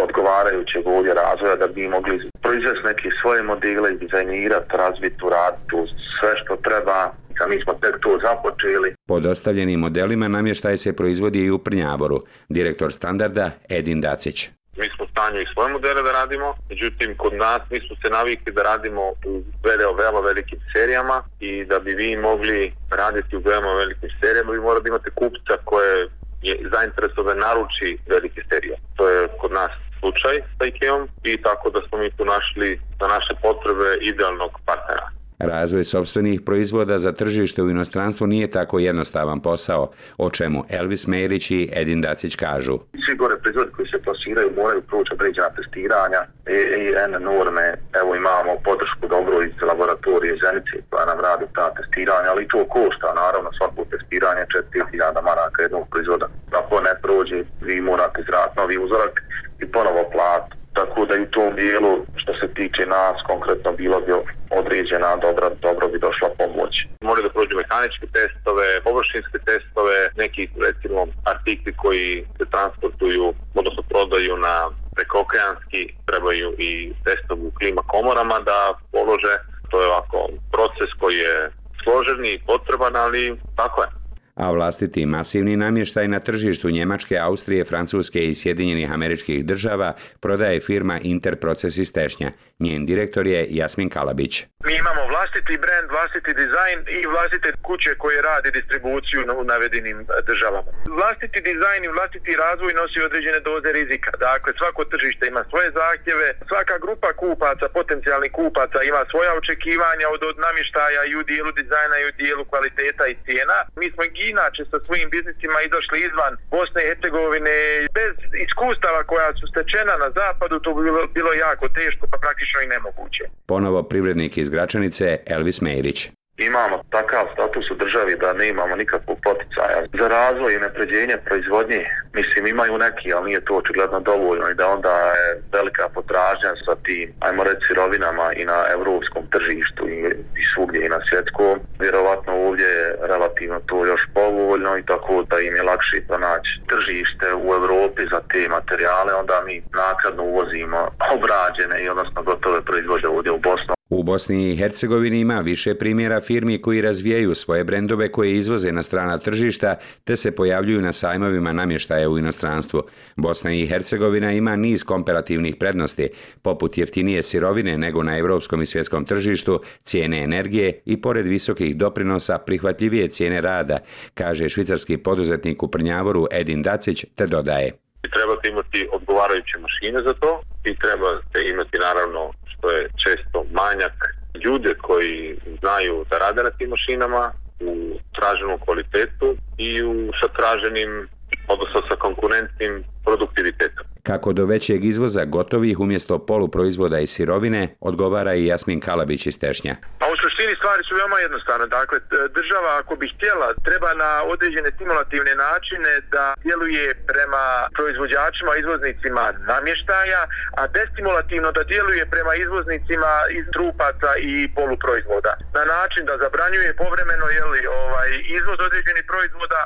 odgovarajućeg 0.05 0.87
ovdje 0.87 1.15
razvoja 1.15 1.57
da 1.57 1.67
bi 1.67 1.89
mogli 1.89 2.31
proizvesti 2.43 2.87
neke 2.87 3.09
svoje 3.21 3.43
modele, 3.43 3.91
dizajnirati, 3.93 4.77
razviti, 4.77 5.25
uraditi 5.25 5.77
sve 6.21 6.37
što 6.37 6.57
treba, 6.57 6.99
a 7.41 7.47
mi 7.49 7.63
smo 7.63 7.73
tek 7.75 7.99
to 8.03 8.19
započeli. 8.23 8.95
Po 9.09 9.21
dostavljenim 9.21 9.81
modelima 9.81 10.29
namještaj 10.29 10.77
se 10.77 10.97
proizvodi 10.97 11.45
i 11.45 11.51
u 11.51 11.59
Prnjavoru. 11.59 12.25
Direktor 12.49 12.93
standarda 12.93 13.51
Edin 13.69 14.01
Dacić 14.01 14.51
mi 14.77 14.89
smo 14.97 15.07
stanju 15.07 15.41
i 15.41 15.51
svoje 15.53 15.73
modele 15.73 16.03
da 16.03 16.13
radimo, 16.13 16.55
međutim 16.69 17.17
kod 17.17 17.35
nas 17.35 17.63
mi 17.71 17.81
smo 17.81 17.97
se 18.03 18.09
navikli 18.11 18.53
da 18.53 18.63
radimo 18.63 19.03
u 19.25 19.43
veleo 19.65 19.93
veoma 19.93 20.21
velikim 20.21 20.59
serijama 20.73 21.23
i 21.41 21.65
da 21.65 21.79
bi 21.79 21.95
vi 21.95 22.17
mogli 22.17 22.73
raditi 22.91 23.37
u 23.37 23.43
veoma 23.45 23.73
velikim 23.75 24.11
serijama, 24.21 24.53
vi 24.53 24.61
morate 24.61 24.89
imate 24.89 25.11
kupca 25.11 25.55
koje 25.65 26.09
je 26.43 26.59
zainteresovan 26.73 27.39
da 27.39 27.47
naruči 27.47 27.99
velike 28.07 28.43
serije. 28.51 28.77
To 28.97 29.09
je 29.09 29.29
kod 29.41 29.53
nas 29.53 29.73
slučaj 30.01 30.41
sa 30.59 30.65
Ikeom 30.65 31.09
i 31.23 31.43
tako 31.43 31.71
da 31.71 31.81
smo 31.89 31.99
mi 31.99 32.11
tu 32.11 32.25
našli 32.25 32.81
za 33.01 33.07
naše 33.07 33.35
potrebe 33.43 33.89
idealnog 34.01 34.53
partnera. 34.67 35.14
Razvoj 35.39 35.85
sobstvenih 35.85 36.41
proizvoda 36.41 36.99
za 36.99 37.13
tržište 37.13 37.63
u 37.63 37.71
inostranstvu 37.71 38.27
nije 38.27 38.51
tako 38.51 38.79
jednostavan 38.79 39.41
posao, 39.41 39.91
o 40.19 40.31
čemu 40.31 40.65
Elvis 40.71 41.07
Merić 41.07 41.51
i 41.51 41.71
Edin 41.73 42.01
Dacić 42.01 42.37
kažu. 42.37 42.79
Svi 43.07 43.17
gore 43.17 43.37
proizvodi 43.43 43.71
koji 43.77 43.89
se 43.89 43.99
plasiraju 44.05 44.51
moraju 44.57 44.83
proći 44.83 45.13
određena 45.13 45.51
testiranja, 45.51 46.21
EIN 46.47 47.13
norme, 47.29 47.75
evo 48.01 48.15
imamo 48.15 48.53
podršku 48.65 49.09
dobro 49.09 49.43
iz 49.43 49.53
laboratorije 49.71 50.39
Zenice 50.43 50.77
koja 50.91 51.05
nam 51.07 51.21
radi 51.21 51.45
ta 51.55 51.75
testiranja, 51.75 52.29
ali 52.31 52.49
to 52.49 52.65
košta, 52.77 53.09
naravno 53.23 53.51
svako 53.59 53.85
testiranje 53.93 54.43
4000 54.73 55.23
maraka 55.31 55.63
jednog 55.63 55.85
proizvoda. 55.91 56.27
Ako 56.61 56.81
ne 56.81 56.95
prođe, 57.03 57.39
vi 57.61 57.81
morate 57.81 58.21
zrati 58.29 58.59
novi 58.61 58.77
uzorak 58.85 59.15
i 59.63 59.65
ponovo 59.67 60.03
plat. 60.13 60.47
Tako 60.95 61.07
da 61.07 61.17
i 61.17 61.23
u 61.23 61.31
tom 61.31 61.55
dijelu, 61.55 62.07
što 62.17 62.33
se 62.35 62.55
tiče 62.55 62.87
nas, 62.87 63.17
konkretno 63.27 63.73
bilo 63.73 64.01
bi 64.01 64.13
određena 64.51 65.17
dobra, 65.17 65.51
dobro 65.63 65.89
bi 65.89 65.99
došla 65.99 66.29
pomoć. 66.39 66.73
Mora 67.01 67.23
da 67.23 67.29
prođu 67.29 67.57
mehaničke 67.57 68.07
testove, 68.07 68.81
površinske 68.85 69.39
testove, 69.39 69.97
neki 70.17 70.49
recimo 70.67 71.07
artikli 71.25 71.73
koji 71.73 72.25
se 72.39 72.45
transportuju, 72.51 73.35
odnosno 73.55 73.83
prodaju 73.83 74.37
na 74.37 74.71
prekookeanski, 74.95 75.81
trebaju 76.07 76.55
i 76.59 76.93
testov 77.05 77.39
u 77.47 77.51
klima 77.59 77.83
komorama 77.83 78.39
da 78.41 78.59
polože. 78.93 79.35
To 79.71 79.81
je 79.81 79.87
ovako 79.89 80.19
proces 80.53 80.91
koji 81.01 81.17
je 81.17 81.51
složen 81.83 82.25
i 82.25 82.41
potreban, 82.47 82.97
ali 82.97 83.37
tako 83.57 83.83
je 83.83 83.89
a 84.35 84.51
vlastiti 84.51 85.07
masivni 85.07 85.57
namještaj 85.57 86.09
na 86.09 86.19
tržištu 86.19 86.71
Njemačke, 86.71 87.19
Austrije, 87.19 87.65
Francuske 87.65 88.29
i 88.29 88.35
Sjedinjenih 88.35 88.93
američkih 88.93 89.45
država 89.47 89.95
prodaje 90.21 90.61
firma 90.61 91.01
Interproces 91.01 91.77
iz 91.77 91.93
Tešnja. 91.93 92.33
Njen 92.59 92.87
direktor 92.87 93.27
je 93.27 93.47
Jasmin 93.51 93.89
Kalabić. 93.91 94.45
Mi 94.67 94.75
imamo 94.83 95.03
vlastiti 95.15 95.63
brand, 95.65 95.89
vlastiti 95.97 96.31
dizajn 96.43 96.79
i 96.99 97.07
vlastite 97.15 97.49
kuće 97.67 97.91
koje 98.03 98.23
rade 98.23 98.51
distribuciju 98.51 99.19
u 99.41 99.45
navedenim 99.53 99.99
državama. 100.29 100.71
Vlastiti 101.01 101.39
dizajn 101.51 101.83
i 101.85 101.95
vlastiti 101.99 102.37
razvoj 102.45 102.73
nosi 102.81 102.99
određene 103.09 103.41
doze 103.51 103.69
rizika. 103.81 104.11
Dakle, 104.29 104.51
svako 104.59 104.85
tržište 104.93 105.25
ima 105.27 105.43
svoje 105.51 105.69
zahtjeve, 105.81 106.29
svaka 106.51 106.77
grupa 106.85 107.11
kupaca, 107.23 107.67
potencijalnih 107.79 108.33
kupaca 108.39 108.79
ima 108.83 109.03
svoja 109.11 109.33
očekivanja 109.41 110.07
od, 110.15 110.23
od 110.31 110.37
namještaja 110.47 111.03
i 111.11 111.17
u 111.21 111.23
dijelu 111.31 111.51
dizajna 111.61 111.97
i 111.99 112.09
u 112.11 112.13
dijelu 112.21 112.45
kvaliteta 112.51 113.05
i 113.07 113.19
cijena. 113.25 113.59
Mi 113.81 113.87
smo 113.93 114.03
inače 114.31 114.63
sa 114.71 114.79
svojim 114.87 115.09
biznisima 115.15 115.59
izašli 115.69 115.97
izvan 116.09 116.33
Bosne 116.55 116.81
i 116.83 116.89
Hercegovine 116.89 117.57
bez 117.99 118.15
iskustava 118.45 119.01
koja 119.11 119.29
su 119.39 119.45
stečena 119.53 119.95
na 120.05 120.09
zapadu, 120.21 120.57
to 120.65 120.71
bi 120.75 120.81
bilo, 120.89 121.01
bilo 121.19 121.33
jako 121.47 121.67
teško, 121.79 122.05
pa 122.13 122.17
praktično 122.25 122.44
i 122.65 122.67
nemoguće. 122.67 123.25
Ponovo 123.47 123.83
privrednik 123.83 124.39
iz 124.39 124.51
Gračanice, 124.51 125.19
Elvis 125.27 125.61
Mejrić 125.61 126.11
imamo 126.37 126.83
takav 126.91 127.27
status 127.33 127.71
u 127.71 127.75
državi 127.75 128.17
da 128.17 128.33
ne 128.33 128.49
imamo 128.49 128.77
nikakvog 128.77 129.19
poticaja 129.23 129.79
za 129.99 130.09
razvoj 130.09 130.55
i 130.55 130.59
napređenje 130.59 131.17
proizvodnje. 131.25 131.85
Mislim, 132.13 132.47
imaju 132.47 132.79
neki, 132.79 133.13
ali 133.13 133.27
nije 133.27 133.45
to 133.45 133.57
očigledno 133.57 134.01
dovoljno 134.01 134.51
i 134.51 134.55
da 134.55 134.69
onda 134.69 134.91
je 134.91 135.43
velika 135.53 135.89
potražnja 135.95 136.53
sa 136.65 136.75
tim, 136.83 137.13
ajmo 137.21 137.45
reći, 137.45 137.67
sirovinama 137.67 138.33
i 138.33 138.45
na 138.45 138.65
evropskom 138.73 139.27
tržištu 139.31 139.89
i, 139.89 139.99
i 140.41 140.43
svugdje 140.55 140.87
i 140.87 140.89
na 140.89 141.01
svjetskom. 141.09 141.61
Vjerovatno 141.79 142.33
ovdje 142.47 142.67
je 142.67 142.97
relativno 143.01 143.61
to 143.67 143.87
još 143.87 144.03
povoljno 144.15 144.79
i 144.79 144.87
tako 144.87 145.25
da 145.31 145.41
im 145.41 145.55
je 145.57 145.63
lakše 145.63 146.01
pronaći 146.09 146.61
tržište 146.69 147.27
u 147.35 147.55
Evropi 147.55 148.03
za 148.13 148.21
te 148.31 148.49
materijale, 148.49 149.15
onda 149.15 149.43
mi 149.47 149.63
nakladno 149.73 150.23
uvozimo 150.23 150.89
obrađene 151.15 151.85
i 151.85 151.89
odnosno 151.89 152.23
gotove 152.23 152.61
proizvode 152.65 153.09
ovdje 153.09 153.33
u 153.33 153.39
Bosnu. 153.39 153.75
U 153.89 154.03
Bosni 154.03 154.53
i 154.53 154.57
Hercegovini 154.57 155.21
ima 155.21 155.41
više 155.41 155.75
primjera 155.75 156.21
firmi 156.21 156.63
koji 156.63 156.81
razvijaju 156.81 157.35
svoje 157.35 157.65
brendove 157.65 158.13
koje 158.13 158.33
izvoze 158.33 158.73
na 158.73 158.83
strana 158.83 159.19
tržišta 159.19 159.77
te 160.05 160.17
se 160.17 160.35
pojavljuju 160.35 160.81
na 160.81 160.93
sajmovima 160.93 161.53
namještaja 161.53 162.09
u 162.09 162.19
inostranstvu. 162.19 162.83
Bosna 163.17 163.53
i 163.53 163.67
Hercegovina 163.67 164.33
ima 164.33 164.57
niz 164.57 164.85
komparativnih 164.85 165.57
prednosti, 165.57 166.09
poput 166.43 166.79
jeftinije 166.79 167.23
sirovine 167.23 167.79
nego 167.79 168.03
na 168.03 168.19
evropskom 168.19 168.63
i 168.63 168.67
svjetskom 168.67 169.05
tržištu, 169.05 169.61
cijene 169.83 170.23
energije 170.23 170.81
i 170.85 171.01
pored 171.01 171.27
visokih 171.27 171.77
doprinosa 171.77 172.39
prihvatljivije 172.39 173.09
cijene 173.09 173.41
rada, 173.41 173.79
kaže 174.15 174.49
švicarski 174.49 174.97
poduzetnik 174.97 175.63
u 175.63 175.69
Prnjavoru 175.71 176.27
Edin 176.31 176.63
Dacić 176.63 177.05
te 177.15 177.27
dodaje. 177.27 177.73
Trebate 178.13 178.49
imati 178.49 178.89
odgovarajuće 178.93 179.59
mašine 179.59 180.03
za 180.03 180.15
to 180.15 180.41
i 180.65 180.77
trebate 180.77 181.49
imati 181.53 181.79
naravno 181.79 182.33
što 182.65 182.71
je 182.71 182.89
često 183.05 183.45
manjak. 183.53 183.97
Ljude 184.45 184.75
koji 184.75 185.39
znaju 185.61 186.05
da 186.11 186.19
rade 186.19 186.43
na 186.43 186.51
tim 186.51 186.69
mašinama 186.69 187.33
u 187.61 187.99
traženom 188.13 188.59
kvalitetu 188.59 189.37
i 189.59 189.83
u 189.83 190.11
sa 190.21 190.29
traženim 190.29 191.09
odnosno 191.49 191.83
sa 191.89 191.97
konkurentnim 191.97 192.85
produktivitetom. 193.05 193.85
Kako 194.03 194.33
do 194.33 194.45
većeg 194.47 194.85
izvoza 194.85 195.25
gotovih 195.25 195.81
umjesto 195.81 196.19
poluproizvoda 196.19 196.99
i 196.99 197.07
sirovine, 197.07 197.63
odgovara 197.81 198.35
i 198.35 198.47
Jasmin 198.47 198.81
Kalabić 198.81 199.27
iz 199.27 199.39
Tešnja. 199.39 199.75
Pa 200.01 200.07
u 200.13 200.17
suštini 200.23 200.55
stvari 200.61 200.83
su 200.89 200.93
veoma 201.01 201.19
jednostavne. 201.27 201.67
Dakle, 201.67 201.99
država 202.39 202.71
ako 202.81 202.93
bi 203.01 203.07
htjela, 203.15 203.49
treba 203.69 203.91
na 204.05 204.11
određene 204.35 204.69
stimulativne 204.77 205.35
načine 205.47 205.93
da 206.15 206.25
djeluje 206.45 206.87
prema 207.11 207.45
proizvođačima, 207.77 208.53
izvoznicima 208.57 209.25
namještaja, 209.53 210.23
a 210.61 210.63
destimulativno 210.79 211.49
da 211.57 211.63
djeluje 211.73 212.03
prema 212.15 212.33
izvoznicima 212.45 213.13
iz 213.39 213.45
trupaca 213.55 214.11
i 214.33 214.35
poluproizvoda. 214.57 215.33
Na 215.59 215.65
način 215.75 216.03
da 216.09 216.15
zabranjuje 216.25 216.71
povremeno 216.83 217.27
jeli, 217.39 217.61
ovaj, 217.83 218.09
izvoz 218.39 218.59
određenih 218.69 219.05
proizvoda 219.13 219.61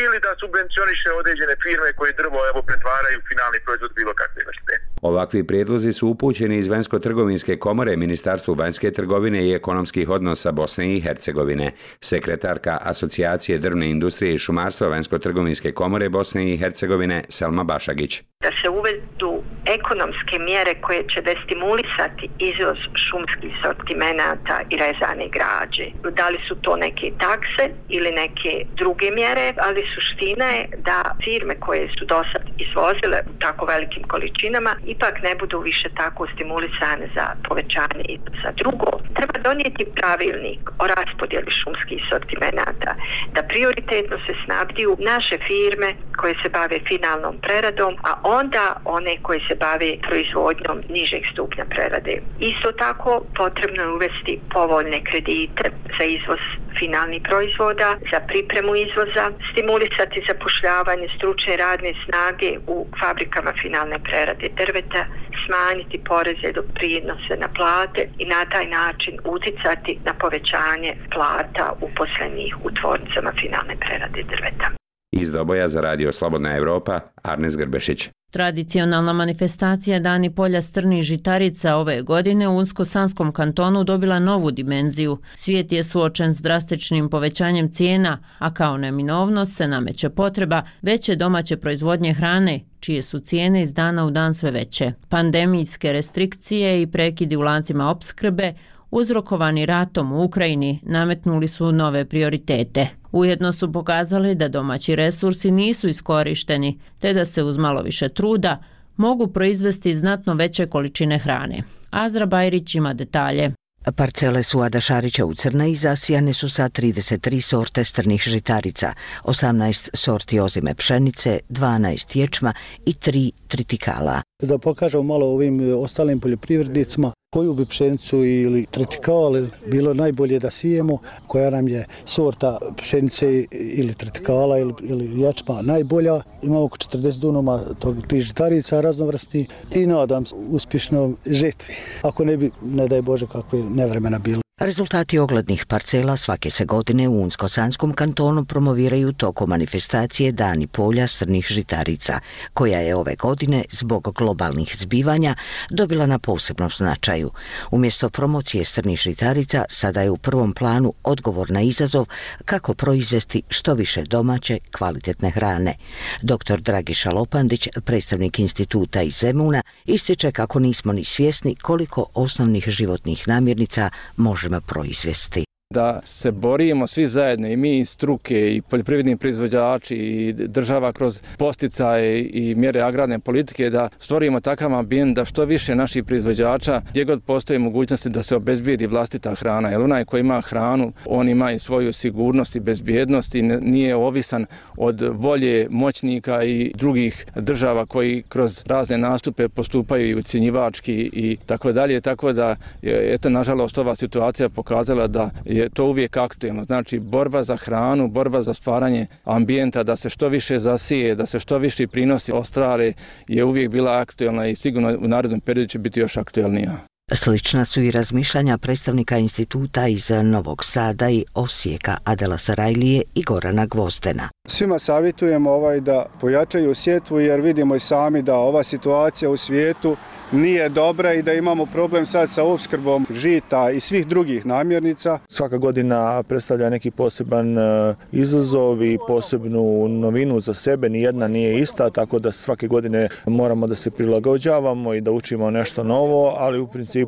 ili 0.00 0.16
da 0.24 0.40
subvencioniše 0.42 1.10
određene 1.20 1.54
firme 1.64 1.90
koje 1.98 2.12
drvo 2.22 2.38
evo, 2.50 2.60
pretvaraju 2.82 3.20
finalni 3.28 3.58
proizvod 3.64 3.90
bilo 3.94 4.12
kakve 4.14 4.42
vrste. 4.48 4.72
Ovakvi 5.02 5.46
prijedlozi 5.46 5.92
su 5.92 6.08
upućeni 6.08 6.56
iz 6.58 6.68
Vensko-trgovinske 6.68 7.58
komore 7.58 7.96
Ministarstvu 7.96 8.54
vanjske 8.54 8.90
trgovine 8.90 9.46
i 9.46 9.52
ekonomskih 9.52 10.08
odnosa 10.08 10.52
Bosne 10.52 10.96
i 10.96 11.00
Hercegovine. 11.00 11.72
Sekretarka 12.00 12.78
Asocijacije 12.80 13.58
drvne 13.58 13.90
industrije 13.90 14.34
i 14.34 14.38
šumarstva 14.38 14.88
Vensko-trgovinske 14.88 15.72
komore 15.72 16.08
Bosne 16.08 16.52
i 16.52 16.56
Hercegovine 16.56 17.24
Selma 17.28 17.64
Bašagić. 17.64 18.22
Da 18.40 18.50
se 18.62 18.68
uvedu 18.68 19.31
ekonomske 19.64 20.38
mjere 20.38 20.74
koje 20.74 21.02
će 21.12 21.20
destimulisati 21.30 22.24
izvoz 22.38 22.78
šumskih 23.04 23.52
sortimenata 23.62 24.56
i 24.70 24.74
rezane 24.84 25.26
građe. 25.36 25.86
Da 26.18 26.28
li 26.28 26.38
su 26.48 26.54
to 26.54 26.76
neke 26.76 27.06
takse 27.24 27.64
ili 27.88 28.10
neke 28.12 28.52
druge 28.80 29.10
mjere, 29.10 29.54
ali 29.66 29.90
suština 29.94 30.48
je 30.56 30.64
da 30.88 30.98
firme 31.24 31.54
koje 31.54 31.88
su 31.98 32.04
do 32.04 32.22
sad 32.32 32.42
izvozile 32.64 33.18
u 33.30 33.34
tako 33.44 33.64
velikim 33.66 34.04
količinama 34.12 34.72
ipak 34.84 35.22
ne 35.22 35.34
budu 35.40 35.58
više 35.60 35.88
tako 35.96 36.26
stimulisane 36.34 37.06
za 37.16 37.26
povećanje 37.48 38.04
izvoza. 38.16 38.50
Drugo, 38.62 38.90
treba 39.16 39.36
donijeti 39.48 39.84
pravilnik 39.98 40.62
o 40.82 40.84
raspodjeli 40.94 41.50
šumskih 41.60 42.00
sortimenata, 42.10 42.92
da 43.34 43.42
prioritetno 43.42 44.16
se 44.26 44.32
snabdiju 44.44 44.96
naše 45.12 45.36
firme 45.48 45.88
koje 46.20 46.34
se 46.42 46.48
bave 46.48 46.78
finalnom 46.88 47.34
preradom, 47.46 47.94
a 48.10 48.12
onda 48.22 48.64
one 48.84 49.16
koje 49.22 49.40
se 49.48 49.51
bave 49.54 49.96
proizvodnjom 50.08 50.82
nižeg 50.88 51.22
stupnja 51.32 51.64
prerade. 51.64 52.14
Isto 52.38 52.72
tako 52.72 53.24
potrebno 53.36 53.82
je 53.82 53.94
uvesti 53.96 54.40
povoljne 54.52 55.00
kredite 55.04 55.70
za 55.98 56.04
izvoz 56.04 56.42
finalnih 56.78 57.22
proizvoda, 57.28 57.88
za 58.12 58.20
pripremu 58.30 58.72
izvoza, 58.76 59.24
stimulisati 59.50 60.24
zapošljavanje 60.28 61.08
stručne 61.16 61.56
radne 61.56 61.92
snage 62.04 62.50
u 62.66 62.76
fabrikama 63.00 63.52
finalne 63.62 63.98
prerade 63.98 64.48
drveta, 64.60 65.02
smanjiti 65.44 66.04
poreze 66.08 66.52
do 66.52 66.62
prijednose 66.74 67.34
na 67.44 67.48
plate 67.56 68.02
i 68.18 68.24
na 68.24 68.44
taj 68.52 68.66
način 68.66 69.14
uticati 69.24 69.98
na 70.04 70.12
povećanje 70.22 70.92
plata 71.14 71.66
uposlenih 71.86 72.52
u 72.66 72.68
tvornicama 72.78 73.32
finalne 73.40 73.74
prerade 73.84 74.22
drveta. 74.32 74.81
Iz 75.12 75.30
Doboja 75.30 75.68
za 75.68 75.80
Radio 75.80 76.12
Slobodna 76.12 76.56
Evropa, 76.56 77.00
Arnes 77.22 77.56
Grbešić. 77.56 78.08
Tradicionalna 78.30 79.12
manifestacija 79.12 79.98
Dani 79.98 80.34
polja 80.34 80.62
strnih 80.62 81.02
žitarica 81.02 81.76
ove 81.76 82.02
godine 82.02 82.48
u 82.48 82.58
Unsko-Sanskom 82.58 83.32
kantonu 83.32 83.84
dobila 83.84 84.18
novu 84.18 84.50
dimenziju. 84.50 85.18
Svijet 85.36 85.72
je 85.72 85.84
suočen 85.84 86.34
s 86.34 86.40
drastičnim 86.40 87.08
povećanjem 87.08 87.72
cijena, 87.72 88.18
a 88.38 88.54
kao 88.54 88.76
neminovnost 88.76 89.56
se 89.56 89.68
nameće 89.68 90.10
potreba 90.10 90.62
veće 90.82 91.16
domaće 91.16 91.56
proizvodnje 91.56 92.14
hrane, 92.14 92.60
čije 92.80 93.02
su 93.02 93.20
cijene 93.20 93.62
iz 93.62 93.74
dana 93.74 94.06
u 94.06 94.10
dan 94.10 94.34
sve 94.34 94.50
veće. 94.50 94.92
Pandemijske 95.08 95.92
restrikcije 95.92 96.82
i 96.82 96.86
prekidi 96.86 97.36
u 97.36 97.40
lancima 97.40 97.90
opskrbe 97.90 98.52
uzrokovani 98.92 99.66
ratom 99.66 100.12
u 100.12 100.24
Ukrajini 100.24 100.80
nametnuli 100.82 101.48
su 101.48 101.72
nove 101.72 102.04
prioritete. 102.04 102.88
Ujedno 103.12 103.52
su 103.52 103.72
pokazali 103.72 104.34
da 104.34 104.48
domaći 104.48 104.96
resursi 104.96 105.50
nisu 105.50 105.88
iskorišteni, 105.88 106.78
te 106.98 107.12
da 107.12 107.24
se 107.24 107.42
uz 107.42 107.58
malo 107.58 107.82
više 107.82 108.08
truda 108.08 108.62
mogu 108.96 109.26
proizvesti 109.26 109.94
znatno 109.94 110.34
veće 110.34 110.66
količine 110.66 111.18
hrane. 111.18 111.62
Azra 111.90 112.26
Bajrić 112.26 112.74
ima 112.74 112.94
detalje. 112.94 113.52
Parcele 113.96 114.42
su 114.42 114.60
Ada 114.60 114.80
Šarića 114.80 115.24
u 115.24 115.34
Crna 115.34 115.66
i 115.66 115.74
zasijane 115.74 116.32
su 116.32 116.48
sa 116.48 116.68
33 116.68 117.40
sorte 117.40 117.84
strnih 117.84 118.22
žitarica, 118.22 118.92
18 119.24 119.90
sorti 119.94 120.40
ozime 120.40 120.74
pšenice, 120.74 121.38
12 121.48 122.18
ječma 122.18 122.54
i 122.86 122.92
3 122.92 123.30
tritikala. 123.48 124.22
Da 124.42 124.58
pokažemo 124.58 125.02
malo 125.02 125.26
ovim 125.26 125.74
ostalim 125.78 126.20
poljoprivrednicima 126.20 127.12
koju 127.32 127.54
bi 127.54 127.64
pšenicu 127.66 128.24
ili 128.24 128.66
tritikale 128.66 129.46
bilo 129.66 129.94
najbolje 129.94 130.38
da 130.38 130.50
sijemo, 130.50 130.98
koja 131.26 131.50
nam 131.50 131.68
je 131.68 131.84
sorta 132.04 132.58
pšenice 132.76 133.46
ili 133.50 133.94
tritikala 133.94 134.58
ili, 134.58 134.74
ili 134.82 135.20
ječma 135.20 135.62
najbolja. 135.62 136.20
Imamo 136.42 136.64
oko 136.64 136.76
40 136.76 137.18
dunoma 137.20 137.60
tog 137.78 137.96
tih 138.08 138.22
žitarica 138.22 138.80
raznovrstni 138.80 139.46
i 139.74 139.86
nadam 139.86 140.26
se 140.26 140.36
uspješnom 140.50 141.16
žetvi. 141.26 141.74
Ako 142.02 142.24
ne 142.24 142.36
bi, 142.36 142.50
ne 142.62 142.88
daj 142.88 143.02
Bože, 143.02 143.26
kakve 143.26 143.58
nevremena 143.58 144.18
bilo. 144.18 144.42
Rezultati 144.64 145.18
oglednih 145.18 145.66
parcela 145.66 146.16
svake 146.16 146.50
se 146.50 146.64
godine 146.64 147.08
u 147.08 147.22
Unsko-Sanskom 147.22 147.94
kantonu 147.94 148.44
promoviraju 148.44 149.12
toko 149.12 149.46
manifestacije 149.46 150.32
Dani 150.32 150.66
polja 150.66 151.06
srnih 151.06 151.46
žitarica, 151.48 152.20
koja 152.54 152.78
je 152.78 152.94
ove 152.94 153.14
godine 153.14 153.64
zbog 153.70 154.12
globalnih 154.16 154.76
zbivanja 154.78 155.34
dobila 155.70 156.06
na 156.06 156.18
posebnom 156.18 156.70
značaju. 156.70 157.30
Umjesto 157.70 158.10
promocije 158.10 158.64
srnih 158.64 158.98
žitarica, 158.98 159.64
sada 159.68 160.02
je 160.02 160.10
u 160.10 160.16
prvom 160.16 160.52
planu 160.52 160.92
odgovor 161.02 161.50
na 161.50 161.60
izazov 161.60 162.06
kako 162.44 162.74
proizvesti 162.74 163.42
što 163.48 163.74
više 163.74 164.02
domaće 164.02 164.58
kvalitetne 164.76 165.30
hrane. 165.30 165.74
Dr. 166.22 166.60
Dragiša 166.60 167.10
Lopandić, 167.10 167.68
predstavnik 167.84 168.38
instituta 168.38 169.02
iz 169.02 169.14
Zemuna, 169.14 169.62
ističe 169.84 170.32
kako 170.32 170.58
nismo 170.58 170.92
ni 170.92 171.04
svjesni 171.04 171.56
koliko 171.56 172.06
osnovnih 172.14 172.64
životnih 172.68 173.28
namirnica 173.28 173.90
možemo 174.16 174.51
pravažiuojame 174.52 174.60
pro 174.60 174.84
įsviestai 174.84 175.44
da 175.72 176.00
se 176.04 176.30
borimo 176.30 176.86
svi 176.86 177.06
zajedno 177.06 177.48
i 177.48 177.56
mi 177.56 177.78
iz 177.78 177.88
struke 177.88 178.54
i 178.54 178.62
poljoprivredni 178.62 179.16
proizvođači 179.16 179.96
i 179.96 180.32
država 180.32 180.92
kroz 180.92 181.20
posticaje 181.38 182.28
i 182.28 182.54
mjere 182.54 182.80
agrarne 182.80 183.18
politike 183.18 183.70
da 183.70 183.88
stvorimo 183.98 184.40
takav 184.40 184.74
ambijent 184.74 185.16
da 185.16 185.24
što 185.24 185.44
više 185.44 185.74
naših 185.74 186.04
proizvođača 186.04 186.82
gdje 186.90 187.04
god 187.04 187.22
postoje 187.22 187.58
mogućnosti 187.58 188.08
da 188.08 188.22
se 188.22 188.36
obezbijedi 188.36 188.86
vlastita 188.86 189.34
hrana. 189.34 189.68
Jer 189.68 189.80
onaj 189.80 190.04
ko 190.04 190.18
ima 190.18 190.40
hranu 190.40 190.92
on 191.06 191.28
ima 191.28 191.52
i 191.52 191.58
svoju 191.58 191.92
sigurnost 191.92 192.56
i 192.56 192.60
bezbjednost 192.60 193.34
i 193.34 193.42
nije 193.42 193.96
ovisan 193.96 194.46
od 194.76 195.00
volje 195.00 195.66
moćnika 195.70 196.42
i 196.42 196.72
drugih 196.74 197.26
država 197.34 197.86
koji 197.86 198.22
kroz 198.28 198.62
razne 198.66 198.98
nastupe 198.98 199.48
postupaju 199.48 200.08
i 200.08 200.14
ucjenjivački 200.14 201.10
i 201.12 201.36
tako 201.46 201.72
dalje. 201.72 202.00
Tako 202.00 202.32
da 202.32 202.56
eto 202.82 203.30
nažalost 203.30 203.78
ova 203.78 203.94
situacija 203.94 204.48
pokazala 204.48 205.06
da 205.06 205.30
je 205.44 205.61
je 205.62 205.70
to 205.70 205.84
uvijek 205.84 206.16
aktuelno. 206.16 206.64
Znači, 206.64 207.00
borba 207.00 207.44
za 207.44 207.56
hranu, 207.56 208.08
borba 208.08 208.42
za 208.42 208.54
stvaranje 208.54 209.06
ambijenta, 209.24 209.82
da 209.82 209.96
se 209.96 210.10
što 210.10 210.28
više 210.28 210.58
zasije, 210.58 211.14
da 211.14 211.26
se 211.26 211.40
što 211.40 211.58
više 211.58 211.86
prinosi 211.86 212.32
ostrare, 212.32 212.92
je 213.28 213.44
uvijek 213.44 213.70
bila 213.70 213.98
aktuelna 213.98 214.46
i 214.46 214.54
sigurno 214.54 214.98
u 215.00 215.08
narednom 215.08 215.40
periodu 215.40 215.68
će 215.68 215.78
biti 215.78 216.00
još 216.00 216.16
aktuelnija. 216.16 216.91
Slična 217.14 217.64
su 217.64 217.82
i 217.82 217.90
razmišljanja 217.90 218.58
predstavnika 218.58 219.18
instituta 219.18 219.86
iz 219.86 220.10
Novog 220.10 220.64
Sada 220.64 221.10
i 221.10 221.24
Osijeka 221.34 221.96
Adela 222.04 222.38
Sarajlije 222.38 223.02
i 223.14 223.22
Gorana 223.22 223.66
Gvozdena. 223.66 224.28
Svima 224.48 224.78
savjetujemo 224.78 225.50
ovaj 225.50 225.80
da 225.80 226.06
pojačaju 226.20 226.74
sjetvu 226.74 227.20
jer 227.20 227.40
vidimo 227.40 227.74
i 227.74 227.78
sami 227.78 228.22
da 228.22 228.34
ova 228.34 228.62
situacija 228.62 229.30
u 229.30 229.36
svijetu 229.36 229.96
nije 230.32 230.68
dobra 230.68 231.12
i 231.12 231.22
da 231.22 231.32
imamo 231.32 231.66
problem 231.66 232.06
sad 232.06 232.30
sa 232.30 232.44
opskrbom 232.44 233.06
žita 233.10 233.70
i 233.70 233.80
svih 233.80 234.06
drugih 234.06 234.46
namjernica. 234.46 235.18
Svaka 235.28 235.58
godina 235.58 236.22
predstavlja 236.22 236.70
neki 236.70 236.90
poseban 236.90 237.58
e, 237.58 237.94
izazov 238.12 238.82
i 238.82 238.98
posebnu 239.08 239.88
novinu 239.88 240.40
za 240.40 240.54
sebe, 240.54 240.88
ni 240.88 241.02
jedna 241.02 241.28
nije 241.28 241.60
ista, 241.60 241.90
tako 241.90 242.18
da 242.18 242.32
svake 242.32 242.68
godine 242.68 243.08
moramo 243.26 243.66
da 243.66 243.74
se 243.74 243.90
prilagođavamo 243.90 244.94
i 244.94 245.00
da 245.00 245.10
učimo 245.10 245.50
nešto 245.50 245.84
novo, 245.84 246.36
ali 246.38 246.60
u 246.60 246.66
principu 246.66 247.01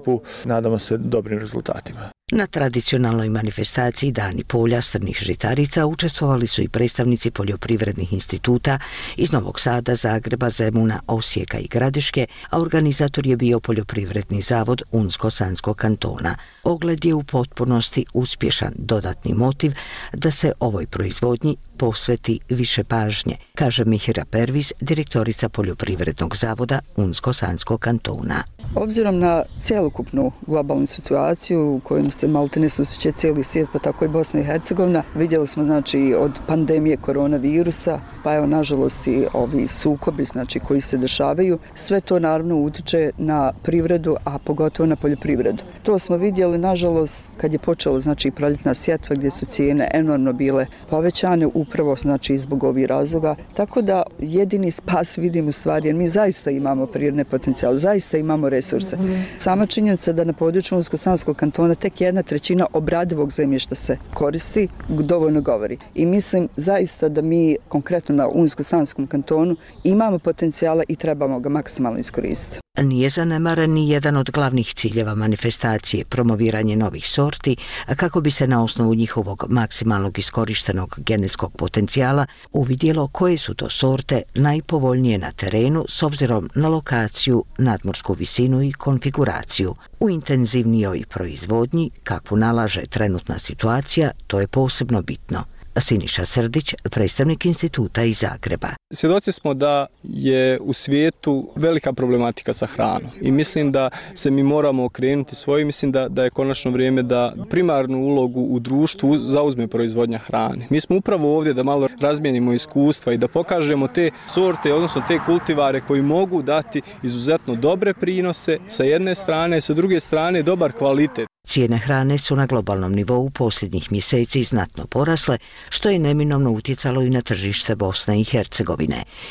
nadamo 0.45 0.79
se 0.79 0.97
dobrim 0.97 1.39
rezultatima. 1.39 2.11
Na 2.33 2.47
tradicionalnoj 2.47 3.29
manifestaciji 3.29 4.13
Dani 4.13 4.45
polja 4.45 4.81
srnih 4.81 5.19
žitarica 5.21 5.87
učestvovali 5.87 6.47
su 6.47 6.63
i 6.63 6.69
predstavnici 6.69 7.31
poljoprivrednih 7.31 8.13
instituta 8.13 8.79
iz 9.17 9.33
Novog 9.33 9.61
Sada, 9.61 9.95
Zagreba, 9.95 10.51
Zemuna, 10.51 11.01
Osijeka 11.07 11.59
i 11.59 11.69
Gradiške, 11.69 12.27
a 12.51 12.61
organizator 12.61 13.27
je 13.27 13.37
bio 13.37 13.61
poljoprivredni 13.61 14.41
zavod 14.41 14.83
Unsko-Sanskog 14.93 15.77
kantona. 15.77 16.37
Ogled 16.63 17.05
je 17.05 17.15
u 17.15 17.23
potpunosti 17.23 18.07
uspješan 18.15 18.73
dodatni 18.77 19.35
motiv 19.35 19.73
da 20.13 20.31
se 20.31 20.53
ovoj 20.61 20.87
proizvodnji 20.87 21.57
posveti 21.77 22.41
više 22.49 22.85
pažnje, 22.85 23.37
kaže 23.55 23.85
Mihira 23.85 24.25
Pervis, 24.25 24.73
direktorica 24.81 25.49
poljoprivrednog 25.49 26.37
zavoda 26.37 26.81
Unsko-Sansko 26.97 27.79
kantona. 27.79 28.43
Obzirom 28.75 29.19
na 29.19 29.43
celokupnu 29.61 30.33
globalnu 30.47 30.87
situaciju 30.87 31.75
u 31.75 31.81
kojom 31.81 32.11
se 32.11 32.29
malte 32.29 32.61
ne 32.61 32.69
cijeli 33.17 33.45
svijet, 33.45 33.69
pa 33.73 33.79
tako 33.79 34.05
i 34.05 34.09
Bosna 34.09 34.41
i 34.41 34.45
Hercegovina, 34.45 35.03
vidjeli 35.15 35.47
smo 35.47 35.65
znači 35.65 36.15
od 36.19 36.33
pandemije 36.47 36.97
koronavirusa, 36.97 38.01
pa 38.25 38.35
evo 38.35 38.47
nažalost 38.47 39.07
i 39.07 39.27
ovi 39.33 39.69
sukobi 39.69 40.25
znači, 40.25 40.61
koji 40.61 40.81
se 40.81 40.97
dešavaju, 40.97 41.59
sve 41.75 42.01
to 42.01 42.19
naravno 42.19 42.57
utiče 42.57 43.11
na 43.19 43.53
privredu, 43.63 44.17
a 44.25 44.39
pogotovo 44.39 44.87
na 44.87 44.97
poljoprivredu. 44.97 45.63
To 45.83 45.99
smo 45.99 46.17
vidjeli 46.17 46.59
nažalost 46.59 47.29
kad 47.37 47.53
je 47.53 47.59
počelo 47.59 48.01
znači 48.01 48.31
proljetna 48.31 48.75
sjetva 48.75 49.17
gdje 49.17 49.31
su 49.31 49.47
cijene 49.47 49.91
enormno 49.95 50.33
bile 50.33 50.67
povećane 50.91 51.47
upravo 51.69 51.97
znači 51.97 52.39
zbog 52.39 52.65
ovih 52.65 52.87
razloga. 52.87 53.35
Tako 53.55 53.83
da 53.83 54.03
jedini 54.19 54.71
spas 54.71 55.19
vidim 55.19 55.49
u 55.49 55.53
stvari 55.53 55.89
jer 55.89 55.97
mi 55.97 56.09
zaista 56.09 56.51
imamo 56.51 56.87
prirodne 56.87 57.25
potencijale, 57.25 57.79
zaista 57.79 58.19
imamo 58.19 58.49
resurse. 58.49 58.99
Sama 59.39 59.67
činjenica 59.67 60.13
da 60.13 60.25
na 60.25 60.33
području 60.33 60.79
Unsko-Sanskog 60.79 61.37
kantona 61.37 61.75
tek 61.75 62.01
jedna 62.01 62.23
trećina 62.23 62.67
obradivog 62.73 63.33
zemljišta 63.33 63.75
se 63.75 63.97
koristi, 64.15 64.69
dovoljno 64.89 65.41
govori. 65.41 65.79
I 65.95 66.07
mislim 66.07 66.49
zaista 66.57 67.09
da 67.09 67.23
mi 67.23 67.57
konkretno 67.69 68.15
na 68.15 68.29
Unsko-Sanskom 68.29 69.07
kantonu 69.07 69.57
imamo 69.85 70.19
potencijala 70.19 70.83
i 70.89 70.97
trebamo 70.97 71.41
ga 71.41 71.49
maksimalno 71.49 71.99
iskoristiti. 71.99 72.65
Nije 72.83 73.09
zanemaren 73.09 73.73
ni 73.73 73.89
jedan 73.91 74.17
od 74.17 74.31
glavnih 74.31 74.75
ciljeva 74.75 75.15
manifestacije, 75.15 76.05
promoviranje 76.05 76.77
novih 76.77 77.09
sorti, 77.09 77.57
kako 77.97 78.21
bi 78.21 78.31
se 78.31 78.47
na 78.47 78.65
osnovu 78.65 78.95
njihovog 78.95 79.45
maksimalnog 79.49 80.19
iskorištenog 80.19 80.95
genetskog 81.07 81.54
potencijala 81.59 82.27
uvidjelo 82.53 83.09
koje 83.09 83.37
su 83.37 83.55
to 83.55 83.71
sorte 83.71 84.23
najpovoljnije 84.35 85.19
na 85.19 85.33
terenu 85.33 85.85
s 85.89 86.03
obzirom 86.03 86.51
na 86.55 86.69
lokaciju, 86.69 87.45
nadmorsku 87.59 88.15
visinu 88.15 88.63
i 88.63 88.73
konfiguraciju. 88.73 89.75
U 90.01 90.11
intenzivnijoj 90.11 91.05
proizvodnji, 91.11 91.91
kakvu 92.05 92.37
nalaže 92.37 92.87
trenutna 92.87 93.39
situacija, 93.39 94.11
to 94.27 94.41
je 94.41 94.47
posebno 94.47 95.03
bitno. 95.03 95.45
Siniša 95.81 96.25
Srdić, 96.25 96.75
predstavnik 96.83 97.47
instituta 97.47 98.03
iz 98.03 98.19
Zagreba. 98.19 98.69
Svjedoci 98.95 99.33
smo 99.33 99.55
da 99.55 99.87
je 100.03 100.59
u 100.61 100.73
svijetu 100.73 101.49
velika 101.57 101.93
problematika 101.93 102.53
sa 102.53 102.67
hranom 102.67 103.11
i 103.21 103.33
mislim 103.33 103.73
da 103.73 103.91
se 104.15 104.31
mi 104.31 104.43
moramo 104.43 104.85
okrenuti 104.85 105.35
svoje. 105.35 105.65
Mislim 105.65 105.93
da, 105.93 106.09
da 106.09 106.25
je 106.25 106.31
konačno 106.31 106.71
vrijeme 106.71 107.03
da 107.03 107.35
primarnu 107.51 107.99
ulogu 107.99 108.41
u 108.41 108.59
društvu 108.59 109.17
zauzme 109.17 109.69
proizvodnja 109.69 110.19
hrane. 110.19 110.67
Mi 110.71 110.81
smo 110.81 110.97
upravo 110.97 111.37
ovdje 111.37 111.55
da 111.55 111.63
malo 111.63 111.89
razmijenimo 112.01 112.53
iskustva 112.53 113.13
i 113.13 113.19
da 113.19 113.29
pokažemo 113.29 113.87
te 113.87 114.11
sorte, 114.35 114.75
odnosno 114.75 115.03
te 115.09 115.19
kultivare 115.27 115.81
koji 115.81 116.03
mogu 116.03 116.43
dati 116.43 116.83
izuzetno 117.03 117.55
dobre 117.55 117.95
prinose 117.95 118.59
sa 118.69 118.85
jedne 118.85 119.15
strane, 119.15 119.61
sa 119.61 119.75
druge 119.75 120.01
strane 120.01 120.43
dobar 120.43 120.73
kvalitet. 120.73 121.29
Cijene 121.47 121.79
hrane 121.79 122.19
su 122.19 122.37
na 122.37 122.47
globalnom 122.47 122.93
nivou 122.93 123.31
posljednjih 123.31 123.93
mjeseci 123.93 124.43
znatno 124.43 124.87
porasle, 124.87 125.39
što 125.69 125.89
je 125.89 125.99
neminovno 125.99 126.51
utjecalo 126.51 127.03
i 127.03 127.11
na 127.11 127.21
tržište 127.21 127.77
Bosne 127.77 128.21
i 128.21 128.25
Hercegovine. 128.25 128.84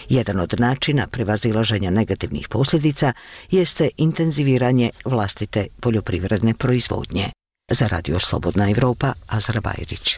Jedan 0.09 0.39
od 0.39 0.53
načina 0.59 1.07
prevazilaženja 1.07 1.89
negativnih 1.89 2.47
posljedica 2.49 3.13
jeste 3.51 3.89
intenziviranje 3.97 4.89
vlastite 5.05 5.67
poljoprivredne 5.79 6.53
proizvodnje. 6.53 7.29
Za 7.71 7.87
Radio 7.87 8.19
Slobodna 8.19 8.69
Evropa, 8.69 9.13
Azra 9.27 9.61
Bajrić. 9.61 10.17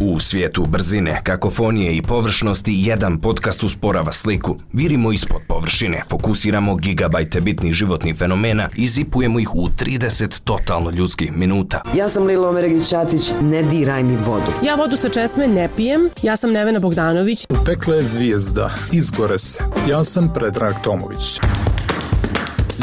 U 0.00 0.18
svijetu 0.20 0.66
brzine, 0.66 1.20
kakofonije 1.22 1.96
i 1.96 2.02
površnosti 2.02 2.74
jedan 2.76 3.18
podcast 3.18 3.62
usporava 3.62 4.12
sliku. 4.12 4.56
Virimo 4.72 5.12
ispod 5.12 5.40
površine, 5.48 6.02
fokusiramo 6.10 6.76
gigabajte 6.76 7.40
bitnih 7.40 7.72
životnih 7.72 8.16
fenomena 8.16 8.68
i 8.76 8.86
zipujemo 8.86 9.40
ih 9.40 9.54
u 9.54 9.68
30 9.68 10.40
totalno 10.44 10.90
ljudskih 10.90 11.36
minuta. 11.36 11.82
Ja 11.96 12.08
sam 12.08 12.26
Lilo 12.26 12.48
Omeregić-Ćatić, 12.48 13.32
ne 13.42 13.62
diraj 13.62 14.02
mi 14.02 14.16
vodu. 14.16 14.52
Ja 14.64 14.74
vodu 14.74 14.96
sa 14.96 15.08
česme 15.08 15.46
ne 15.46 15.68
pijem, 15.76 16.08
ja 16.22 16.36
sam 16.36 16.52
Nevena 16.52 16.78
Bogdanović. 16.78 17.46
U 17.50 17.64
pekle 17.64 17.96
je 17.96 18.06
zvijezda, 18.06 18.70
izgore 18.92 19.38
se. 19.38 19.62
Ja 19.88 20.04
sam 20.04 20.32
Predrag 20.34 20.74
Tomović. 20.82 21.40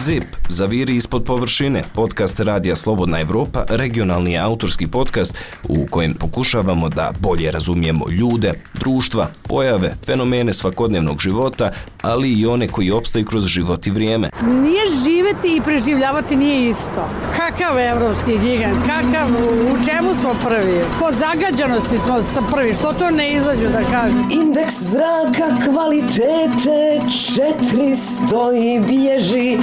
ZIP, 0.03 0.23
Zaviri 0.49 0.95
ispod 0.95 1.23
površine, 1.25 1.83
podcast 1.93 2.39
Radija 2.39 2.75
Slobodna 2.75 3.19
Evropa, 3.21 3.65
regionalni 3.69 4.37
autorski 4.37 4.87
podcast 4.87 5.37
u 5.69 5.87
kojem 5.89 6.13
pokušavamo 6.13 6.89
da 6.89 7.11
bolje 7.19 7.51
razumijemo 7.51 8.09
ljude, 8.09 8.53
društva, 8.79 9.29
pojave, 9.43 9.95
fenomene 10.05 10.53
svakodnevnog 10.53 11.19
života, 11.19 11.71
ali 12.01 12.33
i 12.33 12.45
one 12.45 12.67
koji 12.67 12.91
opstaju 12.91 13.25
kroz 13.25 13.45
život 13.45 13.87
i 13.87 13.91
vrijeme. 13.91 14.29
Nije 14.41 14.81
živeti 15.27 15.57
i 15.57 15.61
preživljavati 15.61 16.35
nije 16.35 16.69
isto. 16.69 17.09
Kak 17.37 17.57
Kakav 17.57 17.79
evropski 17.79 18.37
gigant? 18.37 18.77
Kakav, 18.87 19.27
u 19.73 19.85
čemu 19.85 20.15
smo 20.15 20.35
prvi? 20.47 20.81
Po 20.99 21.05
zagađanosti 21.11 21.97
smo 21.97 22.21
sa 22.21 22.41
prvi, 22.53 22.73
što 22.73 22.93
to 22.93 23.11
ne 23.11 23.33
izađu 23.33 23.67
da 23.67 23.83
kažu? 23.91 24.17
Indeks 24.31 24.73
zraka 24.81 25.65
kvalitete 25.65 27.01
400 27.07 28.75
i 28.75 28.79
bježi 28.79 29.57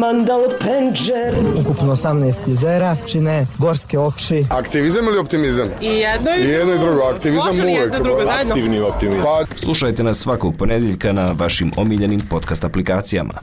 mandal 0.00 0.42
penđer. 0.60 1.34
Ukupno 1.60 1.96
18 1.96 2.40
jezera 2.46 2.96
čine 3.06 3.46
gorske 3.58 3.98
oči. 3.98 4.44
Aktivizam 4.50 5.04
ili 5.04 5.18
optimizam? 5.18 5.68
I 5.80 5.86
jedno 5.86 6.30
i, 6.36 6.40
I 6.40 6.48
jedno 6.48 6.74
i 6.74 6.78
drugo. 6.78 7.02
Aktivizam 7.02 7.46
Može 7.46 7.62
uvek. 7.62 7.80
jedno 7.80 7.98
i 7.98 8.02
drugo 8.02 8.24
zajedno? 8.24 8.52
Aktivni 8.54 8.80
optimizam. 8.80 9.24
Pa, 9.24 9.56
Slušajte 9.56 10.02
nas 10.02 10.18
svakog 10.18 10.54
ponedjeljka 10.56 11.12
na 11.12 11.34
vašim 11.38 11.72
omiljenim 11.76 12.20
podcast 12.20 12.64
aplikacijama. 12.64 13.34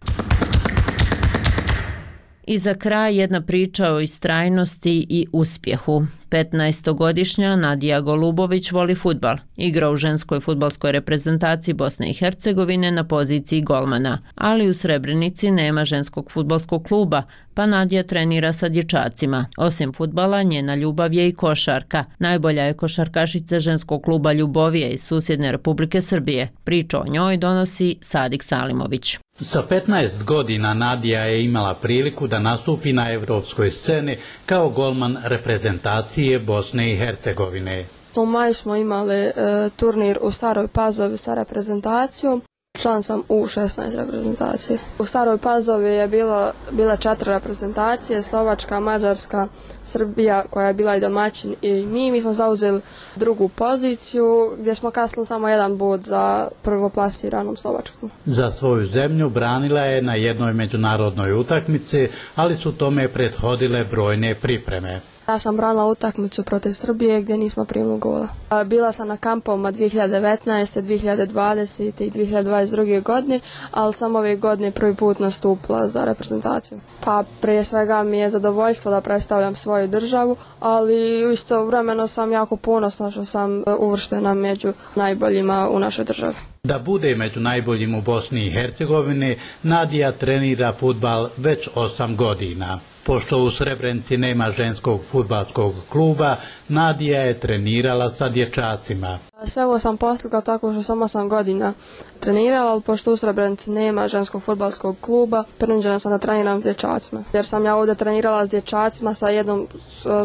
I 2.49 2.57
za 2.57 2.73
kraj 2.73 3.17
jedna 3.17 3.41
priča 3.41 3.91
o 3.93 3.99
istrajnosti 3.99 5.05
i 5.09 5.27
uspjehu. 5.33 6.05
15-godišnja 6.29 7.55
Nadija 7.55 8.01
Golubović 8.01 8.71
voli 8.71 8.95
futbal. 8.95 9.37
Igra 9.57 9.89
u 9.89 9.95
ženskoj 9.95 10.39
futbalskoj 10.39 10.91
reprezentaciji 10.91 11.73
Bosne 11.73 12.09
i 12.09 12.13
Hercegovine 12.13 12.91
na 12.91 13.03
poziciji 13.03 13.61
golmana. 13.61 14.21
Ali 14.35 14.69
u 14.69 14.73
Srebrenici 14.73 15.51
nema 15.51 15.85
ženskog 15.85 16.31
futbalskog 16.31 16.83
kluba, 16.83 17.23
pa 17.53 17.65
Nadija 17.65 18.03
trenira 18.03 18.53
sa 18.53 18.69
dječacima. 18.69 19.45
Osim 19.57 19.93
futbala, 19.93 20.43
njena 20.43 20.75
ljubav 20.75 21.13
je 21.13 21.29
i 21.29 21.33
košarka. 21.33 22.05
Najbolja 22.19 22.63
je 22.63 22.73
košarkašica 22.73 23.59
ženskog 23.59 24.03
kluba 24.03 24.33
Ljubovije 24.33 24.89
iz 24.89 25.03
susjedne 25.03 25.51
Republike 25.51 26.01
Srbije. 26.01 26.49
Priča 26.63 26.99
o 26.99 27.07
njoj 27.07 27.37
donosi 27.37 27.95
Sadik 28.01 28.43
Salimović. 28.43 29.19
Sa 29.41 29.63
15 29.69 30.23
godina 30.23 30.73
Nadija 30.73 31.23
je 31.23 31.45
imala 31.45 31.73
priliku 31.73 32.27
da 32.27 32.39
nastupi 32.39 32.93
na 32.93 33.11
evropskoj 33.11 33.71
sceni 33.71 34.17
kao 34.45 34.69
golman 34.69 35.17
reprezentacije 35.23 36.39
Bosne 36.39 36.93
i 36.93 36.97
Hercegovine. 36.97 37.85
U 38.15 38.25
maju 38.25 38.53
smo 38.53 38.75
imali 38.75 39.15
e, 39.15 39.31
turnir 39.75 40.17
u 40.21 40.31
Staroj 40.31 40.67
Pazovi 40.67 41.17
sa 41.17 41.33
reprezentacijom. 41.33 42.41
Član 42.81 43.03
sam 43.03 43.21
u 43.29 43.45
16 43.45 43.95
reprezentacije. 43.95 44.79
U 44.99 45.05
Staroj 45.05 45.37
Pazovi 45.37 45.89
je 45.89 46.07
bilo, 46.07 46.51
bila 46.71 46.97
četiri 46.97 47.31
reprezentacije, 47.31 48.23
Slovačka, 48.23 48.79
Mađarska, 48.79 49.47
Srbija 49.83 50.43
koja 50.49 50.67
je 50.67 50.73
bila 50.73 50.95
i 50.95 50.99
domaćin 50.99 51.55
i 51.61 51.73
mi. 51.85 52.11
Mi 52.11 52.21
smo 52.21 52.33
zauzeli 52.33 52.81
drugu 53.15 53.49
poziciju 53.49 54.51
gdje 54.59 54.75
smo 54.75 54.91
kasnili 54.91 55.25
samo 55.25 55.49
jedan 55.49 55.77
bod 55.77 56.01
za 56.01 56.47
prvoplasiranom 56.61 57.57
Slovačkom. 57.57 58.11
Za 58.25 58.51
svoju 58.51 58.85
zemlju 58.85 59.29
branila 59.29 59.81
je 59.81 60.01
na 60.01 60.15
jednoj 60.15 60.53
međunarodnoj 60.53 61.33
utakmici, 61.33 62.07
ali 62.35 62.55
su 62.55 62.71
tome 62.71 63.07
prethodile 63.07 63.85
brojne 63.85 64.35
pripreme. 64.35 65.01
Ja 65.29 65.39
sam 65.39 65.57
branila 65.57 65.85
utakmicu 65.85 66.43
protiv 66.43 66.71
Srbije 66.71 67.21
gdje 67.21 67.37
nismo 67.37 67.65
primili 67.65 67.99
gola. 67.99 68.27
Bila 68.65 68.91
sam 68.91 69.07
na 69.07 69.17
kampovima 69.17 69.71
2019. 69.71 70.81
2020. 70.81 72.03
i 72.03 72.11
2022. 72.11 73.03
godine, 73.03 73.39
ali 73.71 73.93
sam 73.93 74.15
ove 74.15 74.35
godine 74.35 74.71
prvi 74.71 74.95
put 74.95 75.19
nastupila 75.19 75.87
za 75.87 76.05
reprezentaciju. 76.05 76.79
Pa 77.05 77.23
prije 77.41 77.63
svega 77.63 78.03
mi 78.03 78.17
je 78.17 78.29
zadovoljstvo 78.29 78.91
da 78.91 79.01
predstavljam 79.01 79.55
svoju 79.55 79.87
državu, 79.87 80.35
ali 80.59 81.31
isto 81.33 81.65
vremeno 81.65 82.07
sam 82.07 82.31
jako 82.31 82.55
ponosna 82.55 83.11
što 83.11 83.25
sam 83.25 83.59
e, 83.59 83.63
uvrštena 83.79 84.33
među 84.33 84.73
najboljima 84.95 85.69
u 85.69 85.79
našoj 85.79 86.05
državi. 86.05 86.35
Da 86.63 86.79
bude 86.79 87.15
među 87.15 87.39
najboljim 87.39 87.95
u 87.95 88.01
Bosni 88.01 88.45
i 88.45 88.51
Hercegovini, 88.51 89.37
Nadija 89.63 90.11
trenira 90.11 90.71
futbal 90.71 91.29
već 91.37 91.69
8 91.75 92.15
godina. 92.15 92.79
Pošto 93.09 93.37
u 93.37 93.51
Srebrenici 93.51 94.17
nema 94.17 94.51
ženskog 94.51 95.01
futbalskog 95.03 95.73
kluba, 95.91 96.35
Nadija 96.67 97.21
je 97.21 97.39
trenirala 97.39 98.09
sa 98.09 98.29
dječacima. 98.29 99.19
Sve 99.43 99.65
ovo 99.65 99.79
sam 99.79 99.97
postigla 99.97 100.41
tako 100.41 100.73
što 100.73 100.83
sam 100.83 100.99
8 100.99 101.27
godina 101.27 101.73
trenirala, 102.19 102.71
ali 102.71 102.81
pošto 102.81 103.11
u 103.11 103.17
Srebrenici 103.17 103.71
nema 103.71 104.07
ženskog 104.07 104.43
futbalskog 104.43 104.95
kluba, 105.01 105.43
prinuđena 105.57 105.99
sam 105.99 106.11
da 106.11 106.17
treniram 106.17 106.59
s 106.59 106.63
dječacima. 106.63 107.23
Jer 107.33 107.45
sam 107.45 107.65
ja 107.65 107.75
ovdje 107.75 107.95
trenirala 107.95 108.45
s 108.45 108.49
dječacima 108.49 109.13
sa 109.13 109.29
jednom 109.29 109.67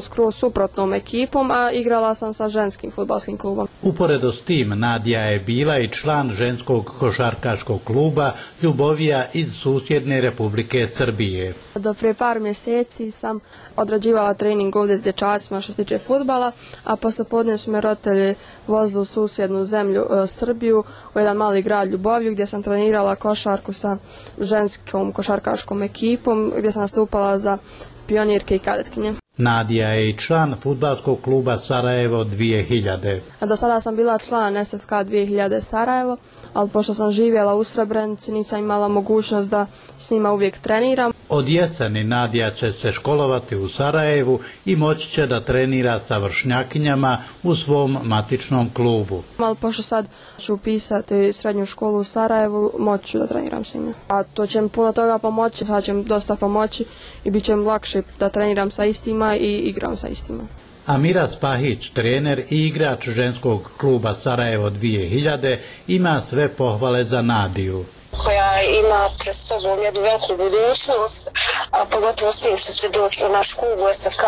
skroz 0.00 0.34
suprotnom 0.34 0.94
ekipom, 0.94 1.50
a 1.50 1.70
igrala 1.70 2.14
sam 2.14 2.34
sa 2.34 2.48
ženskim 2.48 2.90
futbalskim 2.90 3.38
klubom. 3.38 3.68
Uporedo 3.84 4.32
s 4.32 4.42
tim, 4.42 4.68
Nadija 4.68 5.20
je 5.20 5.38
bila 5.38 5.78
i 5.78 5.88
član 5.88 6.30
ženskog 6.30 6.92
košarkaškog 6.98 7.80
kluba 7.84 8.32
Ljubovija 8.62 9.24
iz 9.32 9.54
susjedne 9.54 10.20
Republike 10.20 10.88
Srbije. 10.88 11.54
Do 11.74 11.94
prije 11.94 12.14
par 12.14 12.40
mjeseci 12.40 13.10
sam 13.10 13.40
odrađivala 13.76 14.34
trening 14.34 14.76
ovdje 14.76 14.96
s 14.96 15.02
dječacima 15.02 15.60
što 15.60 15.72
se 15.72 15.84
tiče 15.84 15.98
futbala, 15.98 16.52
a 16.84 16.96
posle 16.96 17.24
podne 17.24 17.58
su 17.58 17.70
me 17.70 17.80
roditelji 17.80 18.34
vozili 18.66 19.02
u 19.02 19.04
susjednu 19.04 19.64
zemlju 19.64 20.00
e, 20.02 20.26
Srbiju, 20.26 20.84
u 21.14 21.18
jedan 21.18 21.36
mali 21.36 21.62
grad 21.62 21.88
Ljuboviju 21.88 22.32
gdje 22.32 22.46
sam 22.46 22.62
trenirala 22.62 23.16
košarku 23.16 23.72
sa 23.72 23.96
ženskom 24.40 25.12
košarkaškom 25.12 25.82
ekipom, 25.82 26.52
gdje 26.58 26.72
sam 26.72 26.82
nastupala 26.82 27.38
za 27.38 27.58
pionirke 28.06 28.56
i 28.56 28.58
kadetkinje. 28.58 29.23
Nadija 29.36 29.88
je 29.88 30.08
i 30.08 30.16
član 30.18 30.54
futbalskog 30.62 31.20
kluba 31.20 31.58
Sarajevo 31.58 32.24
2000. 32.24 33.20
A 33.40 33.46
Do 33.46 33.56
sada 33.56 33.80
sam 33.80 33.96
bila 33.96 34.18
član 34.18 34.64
SFK 34.64 34.90
2000 34.90 35.60
Sarajevo, 35.60 36.16
ali 36.52 36.70
pošto 36.70 36.94
sam 36.94 37.10
živjela 37.10 37.54
u 37.54 37.64
Srebrenici 37.64 38.32
nisam 38.32 38.58
imala 38.58 38.88
mogućnost 38.88 39.50
da 39.50 39.66
s 39.98 40.10
njima 40.10 40.32
uvijek 40.32 40.58
treniram. 40.58 41.12
Od 41.28 41.48
jeseni 41.48 42.04
Nadija 42.04 42.50
će 42.50 42.72
se 42.72 42.92
školovati 42.92 43.56
u 43.56 43.68
Sarajevu 43.68 44.40
i 44.64 44.76
moći 44.76 45.10
će 45.10 45.26
da 45.26 45.40
trenira 45.40 45.98
sa 45.98 46.18
vršnjakinjama 46.18 47.18
u 47.42 47.54
svom 47.54 47.98
matičnom 48.02 48.70
klubu. 48.74 49.22
Ali 49.38 49.56
pošto 49.56 49.82
sad 49.82 50.06
ću 50.38 50.54
upisati 50.54 51.32
srednju 51.32 51.66
školu 51.66 51.98
u 51.98 52.04
Sarajevu, 52.04 52.72
moći 52.78 53.06
ću 53.06 53.18
da 53.18 53.26
treniram 53.26 53.64
s 53.64 53.74
njima. 53.74 53.92
A 54.08 54.22
to 54.22 54.46
će 54.46 54.60
mi 54.60 54.68
puno 54.68 54.92
toga 54.92 55.18
pomoći, 55.18 55.64
sad 55.64 55.84
će 55.84 55.92
mi 55.92 56.04
dosta 56.04 56.36
pomoći 56.36 56.84
i 57.24 57.30
bit 57.30 57.44
će 57.44 57.56
mi 57.56 57.64
lakše 57.64 58.02
da 58.18 58.28
treniram 58.28 58.70
sa 58.70 58.84
istima 58.84 59.23
i 59.34 59.58
igram 59.58 59.96
sa 59.96 60.08
istima. 60.08 60.42
Amira 60.86 61.28
Spahić, 61.28 61.88
trener 61.90 62.38
i 62.50 62.66
igrač 62.66 63.08
ženskog 63.08 63.70
kluba 63.80 64.14
Sarajevo 64.14 64.70
2000, 64.70 65.56
ima 65.88 66.20
sve 66.20 66.48
pohvale 66.48 67.04
za 67.04 67.22
Nadiju. 67.22 67.84
koja 68.24 68.62
ima 68.62 69.08
pred 69.20 69.36
sobom 69.36 69.82
jednu 69.82 70.00
veliku 70.00 70.36
budućnost, 70.36 71.30
a 71.70 71.84
pogotovo 71.84 72.32
s 72.32 72.40
tim 72.42 72.56
što 72.56 72.72
će 72.72 72.88
doći 72.88 73.24
u 73.24 73.28
naš 73.28 73.52
klub 73.52 73.78
u 73.78 73.94
SFK. 73.94 74.22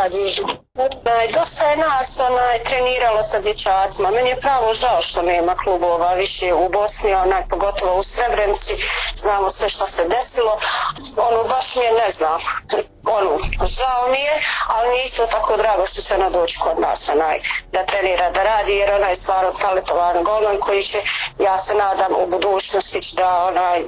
Onaj, 0.74 1.28
Dosta 1.34 1.70
je 1.70 1.76
nas 1.76 2.20
onaj, 2.30 2.64
treniralo 2.64 3.22
sa 3.22 3.40
dječacima. 3.40 4.10
Meni 4.10 4.28
je 4.28 4.40
pravo 4.40 4.74
žao 4.74 5.02
što 5.02 5.22
nema 5.22 5.54
klubova 5.64 6.14
više 6.14 6.54
u 6.54 6.68
Bosni, 6.68 7.14
onaj, 7.14 7.48
pogotovo 7.50 7.98
u 7.98 8.02
Srebrenici. 8.02 8.74
Znamo 9.16 9.50
sve 9.50 9.68
što 9.68 9.86
se 9.86 10.02
desilo. 10.08 10.58
Ono, 11.16 11.48
baš 11.48 11.76
mi 11.76 11.82
je, 11.84 11.92
ne 11.92 12.10
znam, 12.10 12.40
ono, 13.06 13.30
žao 13.76 14.02
mi 14.12 14.20
je, 14.28 14.34
ali 14.68 14.90
mi 14.90 14.96
je 14.96 15.04
isto 15.04 15.26
tako 15.26 15.56
drago 15.56 15.86
što 15.86 16.02
će 16.02 16.14
ona 16.14 16.30
doći 16.30 16.58
kod 16.58 16.80
nas, 16.80 17.10
onaj, 17.14 17.38
da 17.72 17.86
trenira, 17.86 18.30
da 18.30 18.42
radi, 18.42 18.72
jer 18.72 18.92
ona 18.92 19.08
je 19.08 19.16
stvarno 19.16 19.50
talentovan 19.60 20.24
golman 20.24 20.56
koji 20.60 20.82
će, 20.82 20.98
ja 21.38 21.58
se 21.58 21.74
nadam, 21.74 22.12
u 22.22 22.30
budućnosti 22.30 23.02
će 23.02 23.16
da 23.16 23.44
onaj, 23.50 23.80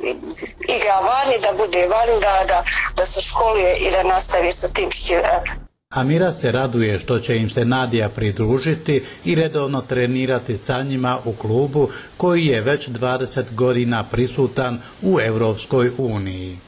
igra 0.76 1.00
vani, 1.00 1.36
da 1.42 1.52
bude 1.64 1.86
vani, 1.86 2.20
da, 2.20 2.44
da, 2.48 2.64
da 2.96 3.04
se 3.04 3.20
školuje 3.20 3.76
i 3.76 3.90
da 3.90 4.02
nastavi 4.02 4.52
sa 4.52 4.68
tim 4.68 4.90
što 4.90 5.12
je. 5.12 5.18
E, 5.18 5.68
Amira 5.90 6.32
se 6.32 6.52
raduje 6.52 6.98
što 6.98 7.18
će 7.18 7.36
im 7.36 7.50
se 7.50 7.64
Nadija 7.64 8.08
pridružiti 8.08 9.04
i 9.24 9.34
redovno 9.34 9.80
trenirati 9.80 10.58
sa 10.58 10.82
njima 10.82 11.18
u 11.24 11.32
klubu 11.32 11.88
koji 12.16 12.46
je 12.46 12.60
već 12.60 12.88
20 12.88 13.54
godina 13.54 14.04
prisutan 14.10 14.80
u 15.02 15.20
Evropskoj 15.20 15.90
uniji. 15.98 16.58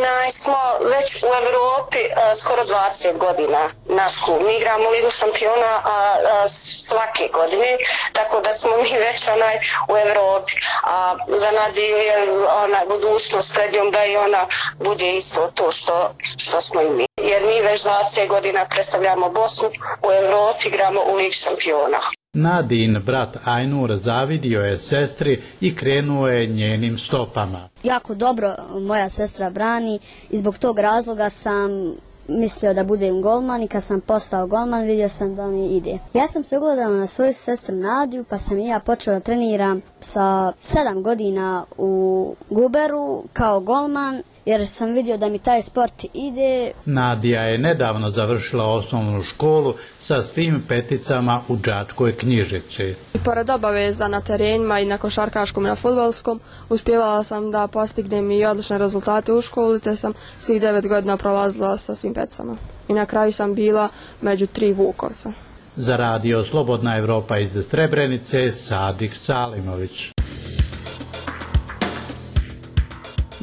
Mi 0.00 0.06
onaj, 0.06 0.30
smo 0.30 0.56
već 0.80 1.22
u 1.22 1.26
Evropi 1.42 1.98
a, 2.16 2.34
skoro 2.34 2.62
20 2.64 3.16
godina 3.18 3.70
naš 3.86 4.16
klub. 4.24 4.38
Mi 4.46 4.56
igramo 4.56 4.90
Ligu 4.90 5.10
šampiona 5.10 5.82
a, 5.84 6.16
a, 6.32 6.48
svake 6.88 7.28
godine, 7.32 7.76
tako 8.12 8.40
da 8.40 8.52
smo 8.52 8.76
mi 8.76 8.98
već 9.06 9.28
onaj 9.28 9.58
u 9.88 9.96
Evropi. 9.96 10.52
A 10.84 11.16
za 11.28 11.50
Nadiju 11.50 11.96
je 11.96 12.16
onaj, 12.64 12.86
budućnost 12.86 13.54
pred 13.54 13.72
njom 13.72 13.90
da 13.90 14.04
i 14.04 14.16
ona 14.16 14.46
bude 14.78 15.16
isto 15.16 15.50
to 15.54 15.72
što, 15.72 16.14
što 16.38 16.60
smo 16.60 16.80
i 16.80 16.90
mi. 16.90 17.06
Jer 17.16 17.42
mi 17.42 17.60
već 17.60 17.82
20 17.82 18.26
godina 18.28 18.66
predstavljamo 18.68 19.30
Bosnu 19.30 19.70
u 20.02 20.12
Evropi, 20.12 20.68
igramo 20.68 21.00
u 21.06 21.14
Lig 21.14 21.32
šampiona. 21.32 21.98
Nadin 22.34 23.02
brat 23.06 23.36
Ajnur 23.44 23.96
zavidio 23.96 24.60
je 24.60 24.78
sestri 24.78 25.40
i 25.60 25.76
krenuo 25.76 26.28
je 26.28 26.46
njenim 26.46 26.98
stopama. 26.98 27.68
jako 27.84 28.14
dobro 28.14 28.54
moja 28.80 29.08
sestra 29.08 29.50
brani 29.50 29.98
i 30.30 30.36
zbog 30.36 30.58
tog 30.58 30.78
razloga 30.78 31.30
sam 31.30 31.94
mislio 32.28 32.74
da 32.74 32.84
budem 32.84 33.22
golman 33.22 33.62
i 33.62 33.68
kad 33.68 33.82
sam 33.82 34.00
postao 34.00 34.46
golman 34.46 34.82
vidio 34.82 35.08
sam 35.08 35.34
da 35.36 35.46
mi 35.46 35.66
ide. 35.76 35.98
Ja 36.14 36.28
sam 36.28 36.44
se 36.44 36.58
ugledala 36.58 36.96
na 36.96 37.06
svoju 37.06 37.32
sestru 37.32 37.76
Nadiju 37.76 38.24
pa 38.24 38.38
sam 38.38 38.58
i 38.58 38.66
ja 38.66 38.80
počeo 38.80 39.14
da 39.14 39.20
treniram 39.20 39.80
sa 40.00 40.52
sedam 40.60 41.02
godina 41.02 41.64
u 41.78 42.34
Guberu 42.50 43.22
kao 43.32 43.60
golman 43.60 44.22
jer 44.44 44.66
sam 44.66 44.92
vidio 44.92 45.16
da 45.16 45.28
mi 45.28 45.38
taj 45.38 45.62
sport 45.62 46.04
ide. 46.14 46.72
Nadija 46.84 47.42
je 47.42 47.58
nedavno 47.58 48.10
završila 48.10 48.64
osnovnu 48.64 49.22
školu 49.22 49.74
sa 49.98 50.22
svim 50.22 50.62
peticama 50.68 51.40
u 51.48 51.56
Đačkoj 51.56 52.16
knjižici. 52.16 52.94
I 53.14 53.18
pored 53.24 53.50
obaveza 53.50 54.08
na 54.08 54.20
terenima 54.20 54.80
i 54.80 54.86
na 54.86 54.98
košarkaškom 54.98 55.64
i 55.64 55.68
na 55.68 55.74
futbolskom, 55.74 56.40
uspjevala 56.68 57.24
sam 57.24 57.50
da 57.50 57.66
postignem 57.66 58.30
i 58.30 58.44
odlične 58.44 58.78
rezultate 58.78 59.32
u 59.32 59.42
školi, 59.42 59.80
te 59.80 59.96
sam 59.96 60.12
svih 60.38 60.60
devet 60.60 60.88
godina 60.88 61.16
prolazila 61.16 61.76
sa 61.76 61.94
svim 61.94 62.14
peticama. 62.14 62.56
I 62.88 62.92
na 62.92 63.06
kraju 63.06 63.32
sam 63.32 63.54
bila 63.54 63.88
među 64.20 64.46
tri 64.46 64.72
Vukovca. 64.72 65.32
Za 65.76 65.96
radio 65.96 66.44
Slobodna 66.44 66.96
Evropa 66.96 67.38
iz 67.38 67.66
Srebrenice, 67.68 68.52
Sadik 68.52 69.14
Salimović. 69.14 70.19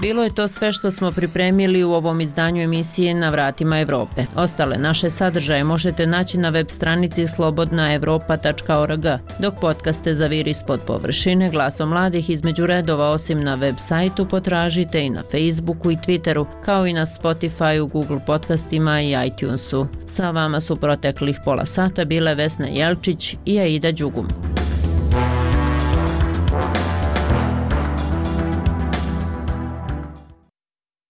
Bilo 0.02 0.24
je 0.24 0.36
to 0.36 0.48
sve 0.48 0.72
što 0.72 0.92
smo 0.92 1.12
pripremili 1.12 1.84
u 1.84 1.94
ovom 1.94 2.22
izdanju 2.22 2.62
emisije 2.62 3.14
Na 3.14 3.30
vratima 3.30 3.80
Evrope. 3.80 4.26
Ostale 4.36 4.78
naše 4.78 5.10
sadržaje 5.10 5.64
možete 5.64 6.08
naći 6.08 6.38
na 6.38 6.50
web 6.50 6.68
stranici 6.70 7.28
slobodnaevropa.org, 7.28 9.06
dok 9.40 9.54
podcaste 9.62 10.14
za 10.14 10.28
vir 10.28 10.48
ispod 10.48 10.82
površine 10.88 11.50
glasom 11.50 11.90
mladih 11.90 12.30
između 12.30 12.66
redova 12.68 13.10
osim 13.10 13.44
na 13.44 13.56
web 13.56 13.76
sajtu 13.78 14.26
potražite 14.26 15.06
i 15.06 15.10
na 15.10 15.22
Facebooku 15.32 15.92
i 15.92 15.96
Twitteru, 15.98 16.46
kao 16.66 16.88
i 16.88 16.94
na 16.94 17.06
Spotifyu, 17.06 17.92
Google 17.92 18.20
podcastima 18.26 19.02
i 19.02 19.16
iTunesu. 19.28 19.88
Sa 20.08 20.32
vama 20.32 20.62
su 20.62 20.76
proteklih 20.76 21.38
pola 21.46 21.66
sata 21.66 22.06
bile 22.06 22.36
Vesna 22.36 22.68
Jelčić 22.68 23.36
i 23.46 23.60
Aida 23.60 23.92
Đugum. 23.92 24.28